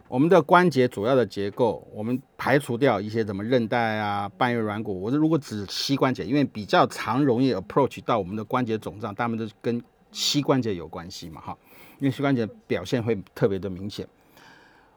[0.09, 11.59] 我们的关节主要的结构，我们排除掉一些什么韧带啊、半月软骨，我是如果指膝关节，因为比较常容易 approach 到我们的关节肿胀，大部分都是跟膝关节有关系嘛，哈。
[11.99, 14.07] 因为膝关节表现会特别的明显，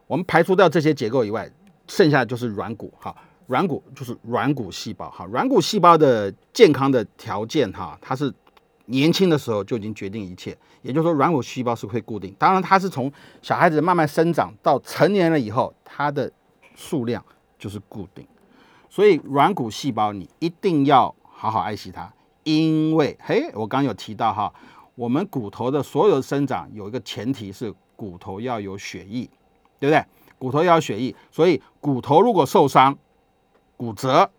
[0.06, 1.50] 我们排除掉这些结构以外，
[1.88, 3.16] 剩下就是软骨哈，
[3.48, 8.32] 软骨就是软骨细胞哈，软骨细胞的健康的条件哈，它是
[8.86, 13.12] 年轻的时候就已经决定一切，也就是说软骨细胞是会固定，当然它是从
[13.42, 16.32] 小孩子慢慢生长到成年了以后，它的
[16.76, 17.24] 数量
[17.58, 18.28] 就是固定，
[18.90, 24.54] 所以软骨细胞你一定要好好爱惜它，因为嘿，我刚有提到哈。
[25.02, 29.28] 我们骨头的所有生长有一个前提是骨头要有血液，
[29.80, 30.06] 对不对？
[30.38, 32.96] 骨头要有血液，所以骨头如果受伤、
[33.76, 34.30] 骨折、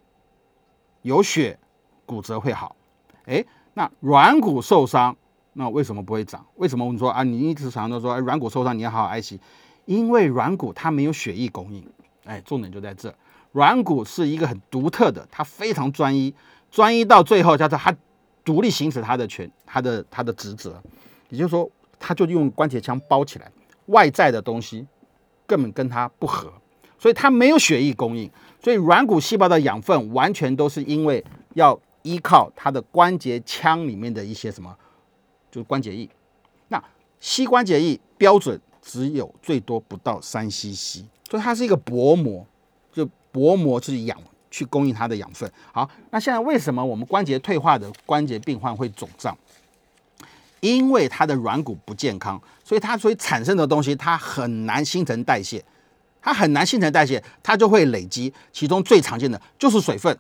[1.03, 1.59] 有血，
[2.07, 2.77] 骨折会好。
[3.25, 3.45] 哎，
[3.75, 5.17] 那软骨受伤，
[5.55, 6.47] 那为什么不会长？
[6.55, 7.25] 为什么我们说啊？
[7.25, 9.41] 你一直常都说软骨受伤你要好好爱惜，
[9.87, 11.85] 因为软骨它没有血液供应。
[12.25, 13.13] 哎，重点就在这，
[13.51, 16.33] 软骨是一个很独特的，它非常专一，
[16.71, 17.93] 专一到最后叫做它。
[18.45, 20.83] 独立行使他的权，他的他的职责，
[21.29, 23.51] 也就是说，他就用关节腔包起来，
[23.87, 24.87] 外在的东西
[25.47, 26.53] 根本跟他不合，
[26.99, 28.31] 所以他没有血液供应，
[28.63, 31.25] 所以软骨细胞的养分完全都是因为
[31.55, 34.77] 要依靠它的关节腔里面的一些什么，
[35.51, 36.09] 就是关节液。
[36.69, 36.83] 那
[37.21, 42.45] 膝关节液标准只有最多不到三 cc，所以它是一个薄膜，
[42.93, 44.21] 就薄膜是养。
[44.53, 45.51] 去供应它的养分。
[45.73, 49.37] 好，那现在为什么我们关节退化的关节病患会肿胀？
[50.61, 55.61] 因为它的软骨不健康，所以它所以产生的东西它很难新陈代谢，
[56.21, 58.33] 它很难新陈代谢，它就会累积。
[58.53, 60.17] 其中最常见的就是水分，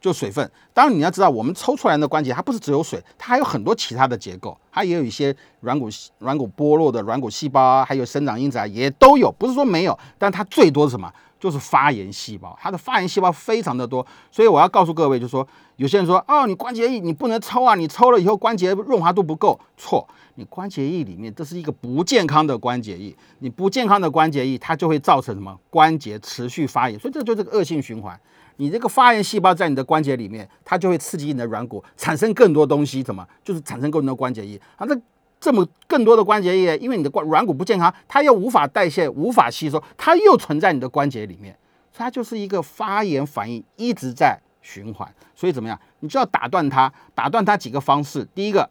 [0.00, 0.50] 就水分。
[0.74, 11.12] 当然你要知道，我们抽出来的关节它不是只有水，它还有很多其他的结构，它也有一些软骨软骨剥落的软骨细胞啊，还有生长因子啊，也都有，不是说没有，但它最多是什么？
[11.46, 20.04] 就是发炎细胞，它的发炎细胞非常的多，所以我要告诉各位，就是说，有些人说，哦，你关节液你不能抽啊，你抽了以后关节润滑度不够，错，
[20.34, 28.18] 你关节液里面这是一个不健康的关节液，你不健康的关节液，它就会造成什么关节持续发炎，所以这就是个恶性循环。
[28.56, 34.84] 你这个发炎细胞在你的关节里面，它就会刺激你的软骨产生更多东西，怎么就是产生更多关节液啊？
[34.84, 34.98] 这
[35.46, 41.56] 这么更多的关节液，因为你的关软骨不健康，它又无法代谢、无法吸收，它又存在你的关节里面，
[41.94, 45.08] 它就是一个发炎反应一直在循环。
[45.36, 45.80] 所以怎么样？
[46.00, 48.26] 你就要打断它，打断它几个方式。
[48.34, 48.68] 第一个，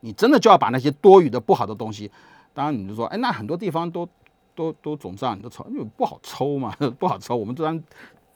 [0.00, 2.10] 你真的就要把那些多余的、不好的东西，
[2.52, 4.06] 当然你就说，哎，那很多地方都
[4.54, 7.34] 都都肿胀，你都抽，因为不好抽嘛， 不好抽。
[7.34, 7.82] 我们这样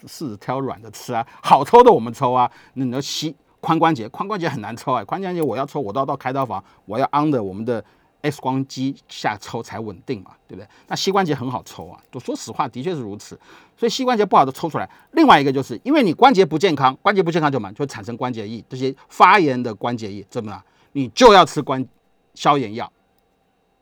[0.07, 2.51] 试着挑软的吃啊，好抽的我们抽啊。
[2.73, 7.83] 那你要吸髋关节，髋关节很难抽啊，髋关节我要抽，我都要到开刀房，我要 under 我们的
[8.21, 10.69] X 光机下抽才稳定嘛，对不对？
[10.89, 13.39] 那膝关节很好抽啊，就说实话，的确是如此。
[13.77, 20.63] 所以膝关节不好的抽出来，另外一个就是因为你关节不健康，关节不健康就嘛就会产生关节液，这些发炎的关节液怎么了？
[20.93, 21.87] 你就要吃关
[22.35, 22.93] 消炎药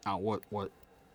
[0.05, 0.17] 啊！
[0.17, 0.69] 我我。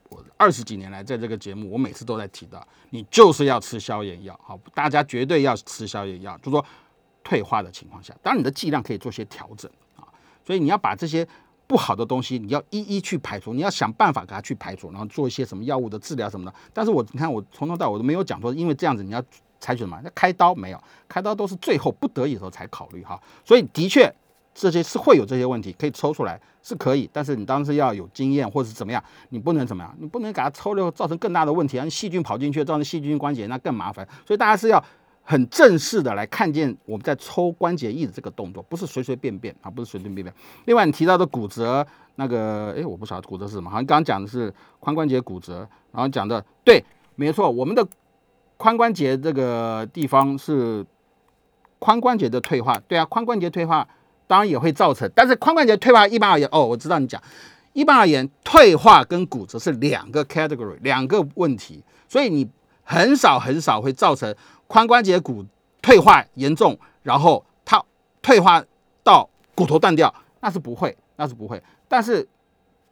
[0.07, 6.63] 我二十几年来在这个节目，我每次都在提到，你就是要吃消炎药，好，大家绝对要吃消炎药，就说
[7.25, 10.07] 退化的情况下，当然你的剂量可以做些调整啊，
[10.45, 11.27] 所以你要把这些
[11.67, 16.55] 不好的东西，你要一一去排除，你要想办法给它去排除，然后做一些什么药物的治疗什么的。
[16.71, 19.21] 但是我你看我从头到尾都没有讲说，因为这样子你要
[19.59, 19.99] 采取什么？
[20.01, 24.13] 那开刀没有，开刀都是最后不得已的时候才考虑哈，所以的确。
[24.57, 31.89] 这些是会有这些问题，可以抽出来是可以，但是你当时要有经验或者是怎么样，你不能怎么样，你不能给它抽了造成更大的问题让！
[31.89, 34.81] 细菌跑进去造成细菌关节那更麻烦，所以大家是要
[35.25, 40.33] 很正式的来看见我们在抽关节液的这个动作，不是随随便便啊，不是随随便便。
[40.65, 41.85] 另外你提到的骨折，
[42.15, 46.81] 那个哎，我不晓得骨折是什么，好像刚刚讲的是髋关节骨折，然后讲的对，
[47.15, 47.85] 没错，我们的
[48.57, 50.85] 髋关节这个地方是
[51.79, 53.85] 髋关节的退化，对啊，髋关节退化。
[54.27, 57.21] 当然也会造成，但是髋关节退化一般而言，哦，我知道你讲，
[57.73, 62.49] 一般而言，退化跟骨折是两个 category，两个问题，所以你
[62.81, 64.35] 很少很少会造成
[64.67, 65.45] 髋关节骨
[65.81, 67.83] 退化严重，然后它
[68.21, 68.63] 退化
[69.03, 71.61] 到骨头断掉，那是不会，那是不会。
[71.87, 72.27] 但是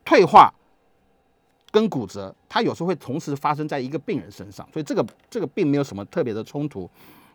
[0.06, 0.54] 退化
[1.72, 6.90] 跟骨折，它有时候会同时发生在一个病人身上，所以这个这个并没有什么特别的冲突。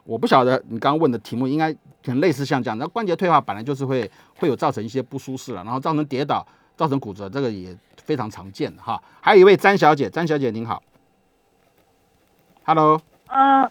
[0.04, 1.74] 我不晓得你刚刚问的题目应该
[2.04, 6.46] 很类似像这样，那关节退化本来就是会会有造成一些不舒适了，然后造成跌倒，
[6.76, 9.02] 造成骨折，这个也非常常见的哈。
[9.20, 10.82] 还有一位詹小姐，詹小姐您好
[12.64, 13.70] ，Hello，呃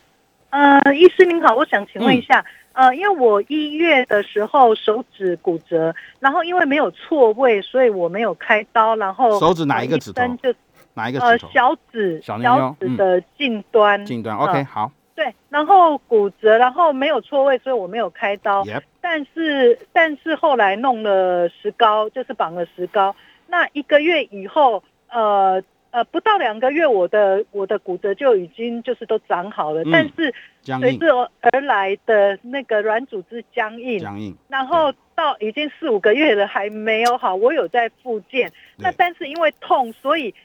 [0.58, 2.43] 呃，医师您好，我想请问一下，
[2.74, 10.24] 呃，因为我一月的时候手指骨折，然后因为没有错位，所以我没有开刀，然后手指哪一个指头？
[10.41, 10.52] 就
[10.96, 11.30] 哪一个指头？
[11.30, 12.39] 呃，小指，小
[12.80, 14.91] 指的近端，近端，OK，好。
[15.13, 18.63] 对，然后骨折，然后没有错位，所以我没有开刀。
[19.00, 23.15] 但是，但是后来弄了石膏，就是绑了石膏。
[23.46, 25.62] 那一个月以后，呃
[25.97, 29.81] 呃，不到两个月，我的我的骨折就已经就是都长好了。
[29.91, 30.31] 但是
[30.62, 34.38] 随之而来的那个软组织僵硬，僵硬。
[34.47, 38.51] 然后到已经四五个月了还没有好，我有在复健。
[38.77, 40.36] 那但是因为痛，所以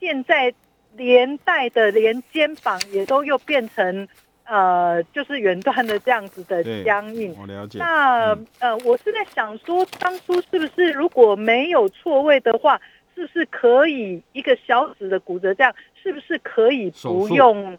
[0.00, 0.54] 现在
[0.96, 4.08] 连带的连肩膀也都又变成。
[4.44, 7.78] 呃，就是远端的这样子的僵硬，我了解。
[7.78, 12.78] 那呃，我是在想说，当初是不是如果没有错位的话，
[13.26, 17.78] 是不是可以一个小指的骨折这样，是不是可以不用？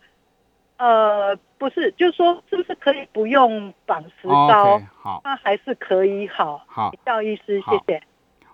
[0.77, 4.81] 呃，不是，就是说，是不是可以不用绑石膏？
[4.95, 6.63] 好，那还是可以好。
[6.67, 8.01] 好，赵医师，谢谢。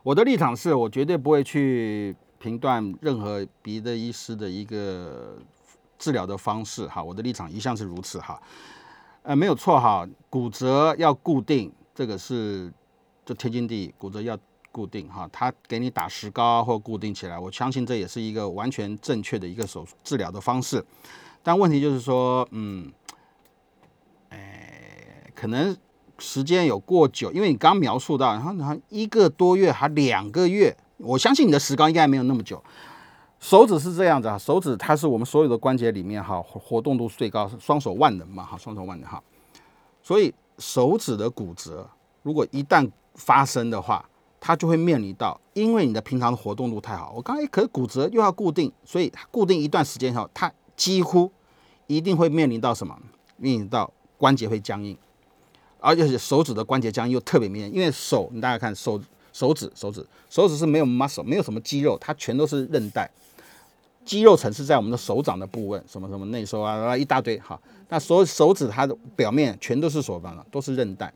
[0.04, 5.38] 我的立场是我绝对不会去评断任何别的医师的一个。
[6.02, 8.42] 治疗的方式哈，我的立场一向是如此哈，
[9.24, 12.72] 呃，没有错哈，骨折要固定，这个是
[13.26, 14.40] 就天经地义，骨折要
[14.72, 20.84] 固定哈，他给你打石膏或固定起来，我相信这也是一个完全正确的一个手治疗的方式，
[21.42, 22.92] 但问题就是说，嗯，
[24.30, 25.76] 哎，可能
[26.18, 32.64] 时间有过久，因为你刚描述到，然后然后一个多月还两个月，我相信你的石膏应该没有那么久。
[33.40, 39.24] 手指是这样子啊，手指它是我们所有的关节里面哈活动度最高，双手万能嘛哈，双手万能哈。
[40.04, 41.90] 所以手指的骨折，
[42.22, 44.04] 如果一旦发生的话，
[44.40, 51.32] 它就会面临到，因为你的平常的活动度太好，我刚才可是骨折又要固定，所以固定一段时间后，它几乎
[51.88, 52.98] 一定会面临到什么？
[53.38, 54.98] 面临到关节会僵硬，
[55.80, 63.10] 而且手指的关节僵硬又特别明显，因为手你大家看手手指手指手指是没有 muscle，没有什么肌肉，它全都是韧带。
[64.06, 67.60] 肌肉层是在我们的手掌的部位，什么什么内收啊，一大堆哈。
[67.90, 71.14] 那手手指它的表面全都是手板了，都是韧带。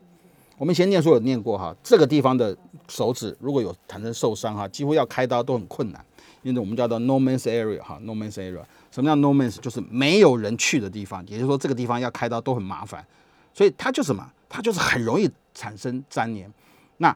[0.64, 2.56] 我们以前念书有念过哈，这个地方的
[2.88, 6.02] 手指如果有产生受伤哈，几乎要开刀都很困难，
[6.40, 8.62] 因为我们叫做 no man's area 哈，no man's area。
[8.90, 9.60] 什么叫 no man's？
[9.60, 13.06] 就是没有人去的地方，也就是说这个地方要开刀都很麻烦，
[13.52, 14.26] 所以它就什么？
[14.48, 16.50] 它就是很容易产生粘连。
[16.96, 17.14] 那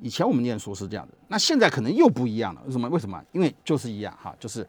[0.00, 2.62] 以前我们念书是这样的，那现在可能又不一样了。
[2.66, 2.88] 为什么？
[2.88, 3.22] 为什么？
[3.30, 4.68] 因为就是一样哈，就是。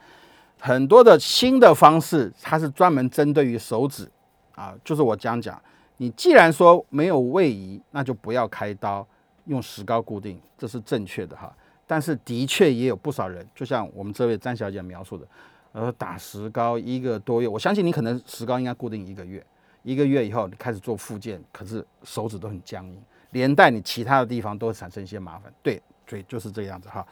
[0.59, 4.07] 很多的新的方式，它是专门针对于手指，
[4.53, 5.59] 啊，就是我讲讲，
[6.03, 9.07] 你既然说没有位移，那就不要开刀，
[9.45, 11.55] 用石膏固定，这是正确的哈。
[11.87, 15.25] 但是的确也有不少人，就像我们这位詹小姐描述的，
[15.71, 19.41] 呃，打石膏一个多月，我相信你可能石膏应该固定一个月，
[19.81, 23.01] 一个月以后你开始做复健，可是手指都很僵硬，
[23.31, 25.53] 连带你其他的地方都会产生一些麻烦。
[25.61, 27.07] 对，所以就是这样子哈。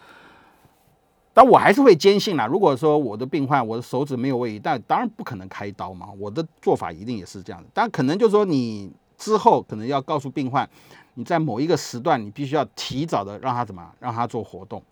[1.33, 6.09] 但我还是会坚信啦，如果说我的病患我的手指没有位移，但当然不可能开刀嘛。
[6.19, 10.69] 我的做法一定也是这样的，但可能就是说你之后可能要告诉病患，
[11.13, 14.83] 你在某一个时段你必须要提早的让他怎么让他做活动。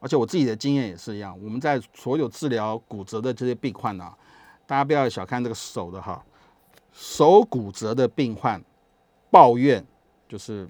[0.00, 4.10] 而且我自己的经验也是一样，我们在所有治疗骨折的这些病患呢，
[4.66, 6.24] 大家不要小看这个手的哈，
[6.90, 8.58] 手骨折的病患
[9.30, 9.84] 抱怨
[10.26, 10.66] 就是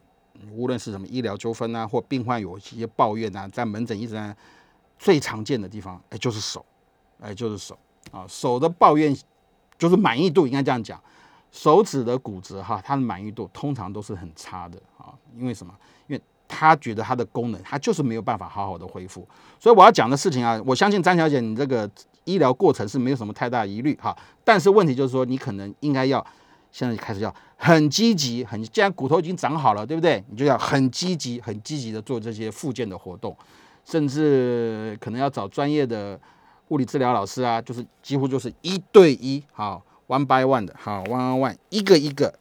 [0.51, 4.37] 无论是什么医疗纠纷啊，或病患有一些抱怨啊，在门诊一直在。
[5.03, 6.65] 最常见的地方，哎，就是手，
[7.21, 7.77] 哎，就是手
[8.13, 8.25] 啊。
[8.29, 9.13] 手的抱怨
[9.77, 11.01] 就是满意度，应该这样讲。
[11.51, 15.13] 手指的骨折，哈，它的满意度通常都是很差的啊。
[15.37, 15.75] 因为什么？
[16.07, 19.27] 因为他觉得它的功能，它就是没有办法好好的恢复。
[19.59, 21.91] 所以我要讲的事情啊，我相信张小姐，你这个
[22.23, 24.17] 医疗过程是没有什么太大疑虑哈。
[24.45, 26.25] 但是问题就是说，你可能应该要
[26.71, 30.23] 现在开始要很积极，很既然骨头已经长好了，对不对？
[30.31, 33.37] 你就要很积极、很积极的做这些复健的活动。
[33.85, 36.19] 甚至可能要找专业的
[36.69, 42.33] 物理治疗老师啊，就是几乎就是一对一，好，one by one 的，好，one on one，一个一个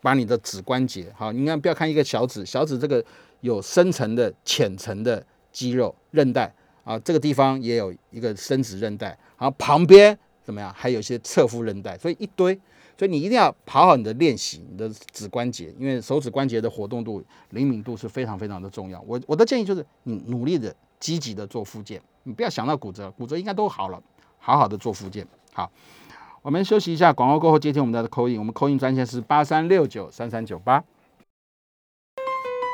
[0.00, 3.04] 把你的指关节，好，你看不要看一个小指，小指这个
[3.40, 12.58] 有深层的、浅层的肌肉韧带啊，这个地方也有一个伸直韧带，然后旁边怎么样，还有一些侧副韧带，所以一堆，
[13.02, 19.02] 所以你一定要跑好你的练习，你的指关节，因为手指关节的活动度、灵敏度是非常非常的重要。
[19.08, 20.72] 我我的建议就是你努力的。
[21.00, 24.00] 积极的做复健，你不要想到骨折，骨折应该都好了，
[24.38, 25.26] 好好的做复健。
[25.52, 25.68] 好，
[26.42, 30.84] 我们休息一下，广告过后接听我们的扣印，我们扣印专线是八三六九三三九八。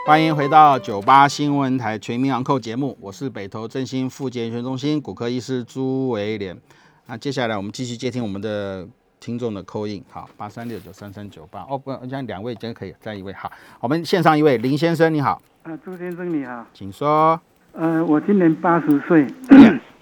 [0.07, 6.61] 欢迎回到九八新闻台全民昂扣节目，我是北投振兴复健医学中心骨科医师朱维廉。
[7.07, 8.87] 那接下来我们继续接听我们的
[9.21, 11.61] 听众的扣印，好，八三六九三三九八。
[11.69, 13.51] 哦，不，我讲两位真可以，再一位好，
[13.81, 15.41] 我们线上一位林先生，你好。
[15.62, 17.41] 啊，朱先生你好，请说。
[17.73, 19.27] 呃，我今年八十岁，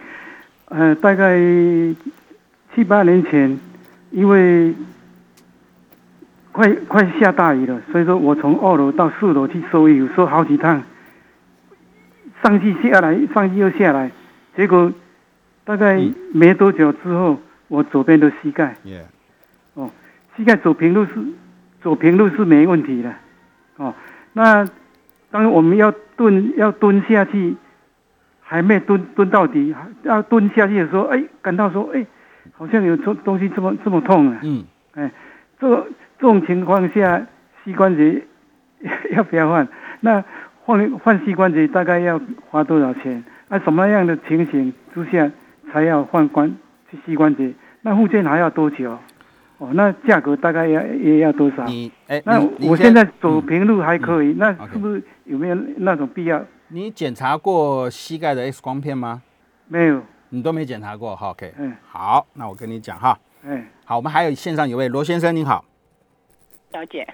[0.67, 1.39] 呃，大概
[2.75, 3.59] 七八年前，
[4.11, 4.75] 因为
[6.53, 10.83] 快快下大雨了，所以说我从二楼到四楼去收衣服，收好几趟，
[12.43, 14.11] 上去下来，上去又下来，
[14.57, 14.93] 结果
[15.65, 16.01] 大概
[16.33, 17.37] 没多久之后，
[17.69, 18.77] 我左边的膝盖，
[19.75, 19.91] 哦，
[20.37, 21.13] 膝盖走平路是
[21.83, 23.13] 走平路是没问题的，
[23.77, 23.95] 哦，
[24.33, 24.67] 那
[25.31, 27.57] 当我们要蹲要蹲下去。
[28.49, 32.07] 还没蹲蹲到底，要蹲下去的时候，哎，感到说，哎，
[32.53, 34.39] 好像有东东西这么这么痛啊。
[34.45, 34.65] 嗯。
[34.95, 35.11] 哎，
[35.59, 35.69] 这
[36.17, 37.27] 这种情况下，
[37.65, 38.23] 膝关节
[39.11, 39.67] 要不要换？
[39.99, 40.23] 那
[40.63, 43.25] 换换膝关节大概要花多少钱？
[43.49, 45.29] 那什么样的情形之下
[45.73, 46.57] 才要换关
[47.05, 47.53] 膝关节？
[47.83, 48.99] 那附件还要多久？
[49.59, 51.65] 哦，那价格大概要也要多少？
[51.65, 56.45] 你哎，那我现在走平路还可以，那是不是有没有那种必要？
[56.69, 59.23] 你检查过膝盖的 X 光片吗？
[59.69, 61.17] 没有，你都没检查过。
[61.17, 65.65] 好，OK，嗯，好，那我跟你讲哈，嗯，好，我们还有线上有位罗先生，您好，
[66.73, 67.09] 小姐，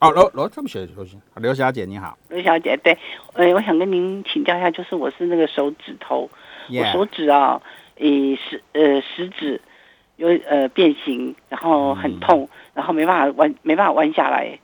[0.00, 2.98] 哦，罗罗这么写罗先，刘小姐你好，刘小姐，对，
[3.34, 6.28] 呃，我想跟您请教一下，就是我是那个手指头，
[6.70, 7.62] 我手指啊，
[7.96, 9.60] 呃食呃食指
[10.16, 14.58] 有呃变形，然后很痛，然后没办法弯，没办法弯下来。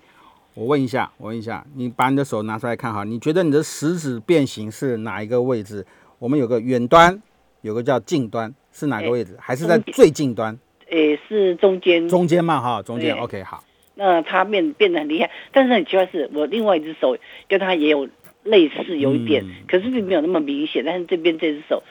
[0.54, 5.86] 我问一下，我问一下，你把你的手拿出来看哈，你觉得你的食指变形是哪一个位置？
[6.18, 7.22] 我们有个远端，
[7.62, 9.36] 有个叫近端，是哪个位置？
[9.40, 10.58] 还是在最近端？
[10.90, 12.08] 诶，是中间。
[12.08, 13.16] 中间嘛，哈，中间。
[13.16, 13.62] OK，好。
[13.94, 17.16] 那它变变得很厉害，但是很奇怪是，我另外一只手
[17.48, 18.08] 跟它也有
[18.42, 20.84] 类似，有一点，可是并没有那么明显。
[20.84, 21.82] 但是这边这只手，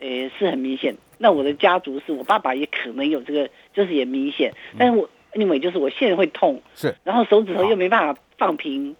[0.00, 0.96] 诶，是很明显。
[1.18, 5.08] 那我的家族是我爸爸也可能有这个，就是也明显，但是我。
[5.34, 8.96] 因为就是我现在会痛，是，然后手指头又没办法放平，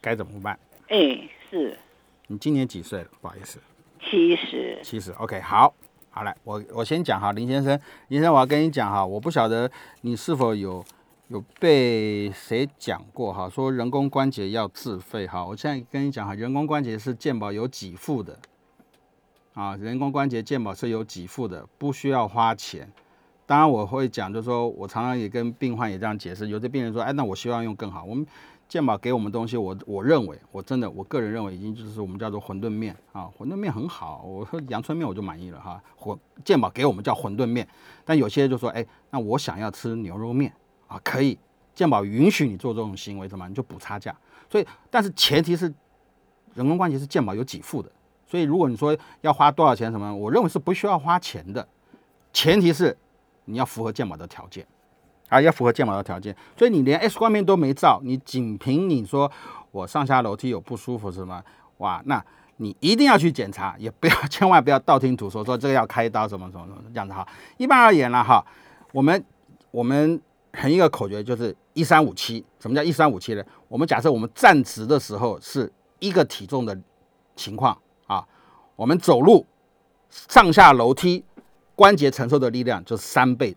[0.00, 0.56] 该怎么办？
[0.86, 1.18] 哎，
[1.50, 1.76] 是。
[2.28, 3.08] 你今年几岁了？
[3.20, 3.58] 不好意思。
[3.98, 4.78] 七十。
[4.84, 5.74] 七十，OK，好，
[6.10, 7.72] 好来，我我先讲哈，林先生，
[8.06, 9.68] 林先生，我要跟你讲哈，我不晓得
[10.02, 10.84] 你是否有
[11.26, 18.38] 有被谁讲过哈，说人工关节要自费哈，我现在跟你讲哈，人工关节是健保有给付的，
[19.54, 22.90] 啊，人工关节健保是有给付的，不需要花钱。
[23.46, 26.48] 当然我会讲，就是说我常常也跟病患也这样解释。
[26.48, 28.26] 有的病人说：“哎，那我希望用更好。”我们
[28.68, 34.24] 健保给我们东西，我我认为，我真的我个人认为，已经就是我们叫做馄饨面啊，馄饨面很好。
[34.24, 35.80] 我说阳春面我就满意了哈。
[35.96, 37.68] 馄健保给我们叫馄饨面，
[38.04, 40.52] 但有些就说：“哎，那我想要吃牛肉面
[40.88, 41.38] 啊，可以，
[41.76, 44.12] 健保允许你做这种行为，怎么你就补差价。”
[44.50, 45.72] 所以，但是前提是
[46.54, 47.88] 人工关节是健保有给付的。
[48.34, 51.68] 所以如果你说要花多少钱什么，我认为是不需要花钱的，
[52.32, 52.98] 前提是。
[53.44, 54.66] 你要符合健保的条件，
[55.28, 56.34] 啊，要符合健保的条件。
[56.56, 59.30] 所以你连 X 光片都没照，你仅凭你说
[59.70, 61.44] 我上下楼梯有不舒服什么，
[61.76, 62.24] 哇，那
[62.56, 67.28] 你一定要去检查，也不要千万不要道听途说说这个要开刀什么什么什么这样子哈。
[67.58, 68.44] 一般而言呢哈，
[68.92, 69.22] 我们
[69.70, 70.18] 我们
[70.54, 72.42] 很一个口诀就是一三五七。
[72.58, 73.44] 什么叫一三五七呢？
[73.68, 76.74] 我们假设我们站直的时候是一个体重的
[77.36, 77.76] 情况，
[78.76, 79.46] 我们走路
[80.08, 81.24] 上下楼梯。
[81.76, 83.56] 关节承受的力量就是三倍，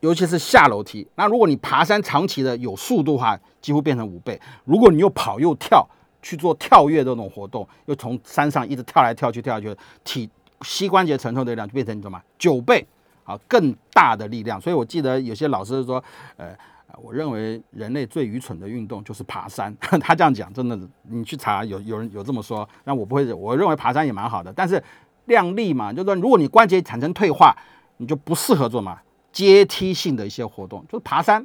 [0.00, 1.08] 尤其是下楼梯。
[1.14, 4.38] 那如果你爬山长期的有速度的话，几乎变成五倍。
[4.66, 5.88] 如果你又跑又跳
[6.20, 9.74] 去做跳跃这种活动，又从山上一直跳来跳去跳下去，
[10.04, 10.28] 体
[10.60, 12.86] 膝关节承受的力量就变成什么九倍
[13.24, 14.60] 啊，更大的力量。
[14.60, 16.04] 所以我记得有些老师说，
[16.36, 16.54] 呃，
[17.00, 19.76] 我认为人类最愚蠢的运动就是爬山。
[19.80, 22.68] 他这样讲，真的，你去查有有人有这么说。
[22.84, 24.82] 那我不会，我认为爬山也蛮好的，但是。
[25.26, 27.52] 量力嘛，就是说，如果你关节产生退化，
[27.96, 29.00] 你就不适合做嘛
[29.32, 31.44] 阶梯性的一些活动，就是爬山、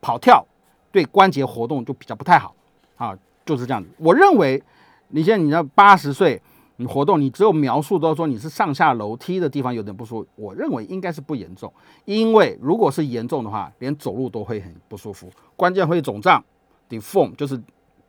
[0.00, 0.46] 跑跳，
[0.92, 2.54] 对关节活动就比较不太好
[2.94, 3.90] 啊，就是这样子。
[3.98, 4.62] 我认为，
[5.08, 6.40] 你现在你要八十岁，
[6.80, 11.70] 你活动，你只有描述到说你是上下楼梯的地方有点不舒服，我认为应该是不严重，
[12.06, 16.42] 因为如果是严重的话，连走路都会很不舒服，关键会肿胀
[16.88, 17.62] ，deform 就是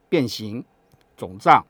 [0.07, 0.63] 变形、
[1.17, 1.61] 肿胀、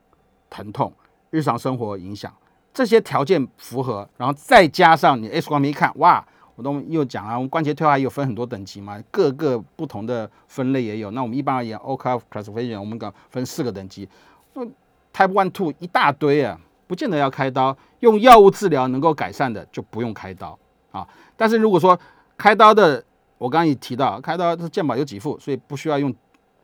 [0.47, 0.93] 疼痛，
[1.31, 2.31] 日常生活影响。
[2.71, 6.23] 这些条件符合，然后再加上你 X 光片一看，哇，
[6.55, 11.09] 我都又讲了，我们关节退化有分很多等级嘛，各个不同的分类也有。
[11.09, 14.07] 那我们一般而言 o c a f classification 我们讲分四个等级，
[14.53, 14.63] 那
[15.11, 16.57] Type One Two 一大堆啊，
[16.91, 20.59] 不见得要开刀，用药物治疗能够改善的就不用开刀
[20.91, 21.07] 啊。
[21.37, 21.97] 但是如果说
[22.37, 23.01] 开刀的，
[23.37, 26.13] 我刚刚也提到，开刀是健保有给付，所以不需要用，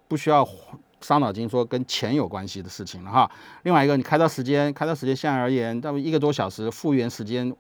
[0.10, 0.46] 不需要。
[1.00, 3.30] 伤脑筋，说跟钱有关系的事情了哈。
[3.62, 7.56] 另外一个，你开刀时间，开刀时间相对而言，大概一个多小时，复原时间，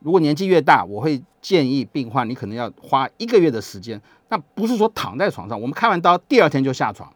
[0.00, 4.02] 如果年纪越大，我会建议病患你可能要花一个月的时间。
[4.28, 7.08] 那不是说躺在床上，我们开完刀第二天就下床，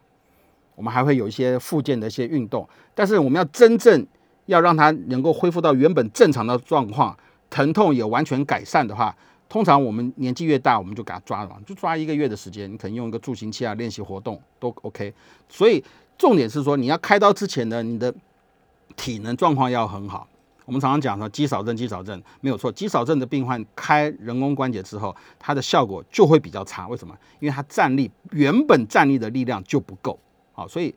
[0.75, 2.65] 我们还会有一些复健的一些运动。
[2.95, 4.07] 但是我们要真正
[4.47, 7.15] 要让它能够恢复到原本正常的状况，
[7.49, 9.15] 疼痛也完全改善的话。
[9.49, 12.69] 通常我们年纪越大，我们就给他抓了，就抓一个月的时间。
[12.69, 15.13] 你可能用一个助行器啊，练习活动都 OK。
[15.47, 15.81] 所以
[16.17, 18.13] 重点是说，你要开刀之前呢，你的
[18.97, 20.27] 体能状况要很好。
[20.65, 22.69] 我们常常讲说，肌少症，肌少症没有错。
[22.69, 26.85] 肌少症的病患开人工关节之后，它的效果就会比较差。
[26.89, 27.15] 为什么？
[27.39, 30.19] 因为他站立原本站立的力量就不够
[30.51, 30.93] 好，所以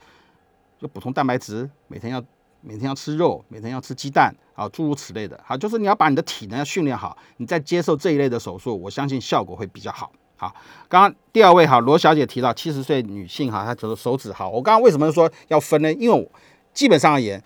[0.81, 2.21] 就补充蛋白质，每天要。
[2.63, 10.13] 每天要吃肉，每天要吃鸡蛋，啊，诸如此类的，好，就是你要把你的体能要训练好，你再接受这一类的手术，我相信效果会比较好。
[10.37, 10.55] 好，
[10.89, 15.93] 刚刚第二位哈，罗小姐提到七十岁女性哈，她手手指好，我刚刚为什么说要分呢？
[15.95, 16.31] 因为
[16.73, 17.43] 基本上而言，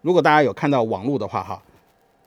[0.00, 1.62] 如果大家有看到网络的话哈，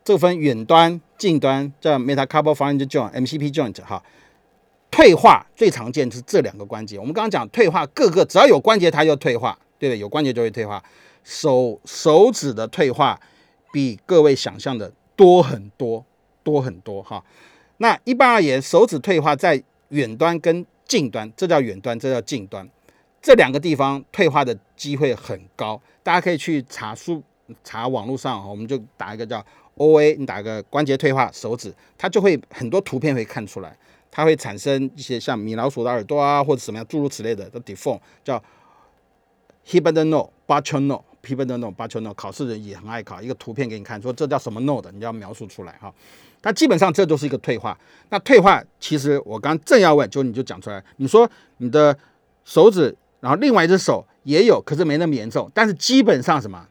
[0.03, 4.01] 这分远端、近端叫 metacarpal phalange joint（MCP joint） 哈，
[4.89, 6.97] 退化最常见是这两个关节。
[6.97, 9.99] 我们刚刚讲退化，各个只要有关节它就退化，对不对？
[9.99, 10.81] 有关节就会退化。
[11.25, 13.19] 手手指的退化
[13.73, 16.05] 比各位想象的多很多，
[16.43, 17.21] 多很多哈。
[17.77, 22.69] 那一般而言，手指退化在远端跟近端，这叫远端，这叫近端，
[23.21, 25.81] 这两个地方退化的机会很高。
[26.03, 27.23] 大家可以去查书，
[27.63, 29.43] 查网络上，我们就打一个叫
[29.77, 33.75] O A，你打个关节退化手指，它就会很多图片会看出来，
[34.11, 38.41] 它会产生一些像米老鼠的耳朵啊，或者什么样诸如此类的的 deform，叫
[39.67, 40.97] hip and no butcher no。
[40.97, 45.93] p e o p l e 的那种八球 no，考试人也很爱考一个图片给你看，说这叫什么 no 的，你就要描述出来哈。
[46.43, 47.75] 那基本上这都是一个退化。
[48.09, 51.97] 那退化其实我刚正要问，就你就讲出来，你说你的
[52.43, 55.49] 手指，然后另外一只手也有，可是没那么严重。
[55.53, 56.67] 但是基本上什么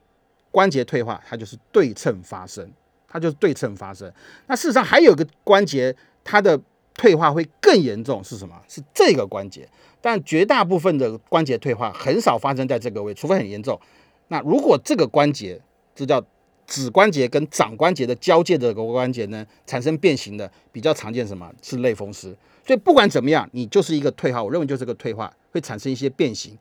[0.53, 2.71] 关节退化，它就是对称发生，
[3.09, 4.13] 它就是对称发生。
[4.47, 6.61] 那事实上还有个关节，它的
[6.95, 8.55] 退化会更严重，是什么？
[8.69, 9.69] 是这个关节。
[10.01, 13.81] 但绝大部分的关节退化很少发生在这个位，除非很严重。
[14.29, 15.61] 那如果这个关节，
[15.95, 16.25] 这叫
[16.67, 21.53] 指关节跟掌关节的交界的这个关节呢，产生变形的，比较常见什么？
[21.63, 22.35] 是类风湿。
[22.67, 26.57] 所以不管怎么样，你就是一个退化，我认为就是个退化，会产生一些变形。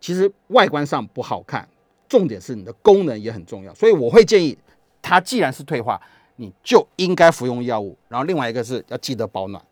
[0.00, 1.66] 其实外观上不好看，
[2.08, 3.72] 重点是你的功能也很重要。
[3.74, 4.58] 所以我会建议，
[5.00, 6.00] 它既然是退化，
[6.36, 7.96] 你就应该服用药物。
[8.08, 9.64] 然后另外一个是要记得保暖，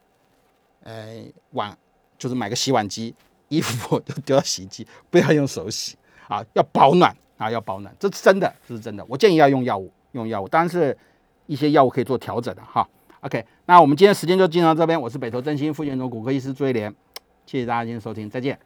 [0.84, 1.76] 呃，碗
[2.16, 3.12] 就是买个洗碗机，
[3.48, 5.96] 衣服 就丢到洗衣机，不要用手洗。
[6.32, 9.04] 啊，要保暖啊，要保暖，这是真的，这是真的。
[9.06, 10.96] 我建议要用药物，用药物，当然是
[11.46, 12.88] 一些药物可以做调整的哈。
[13.20, 16.90] OK，那我们今天时间就进到这边，我是北投振兴副院长骨科医师朱一莲，
[17.44, 18.58] 谢谢大家今天收听，再见。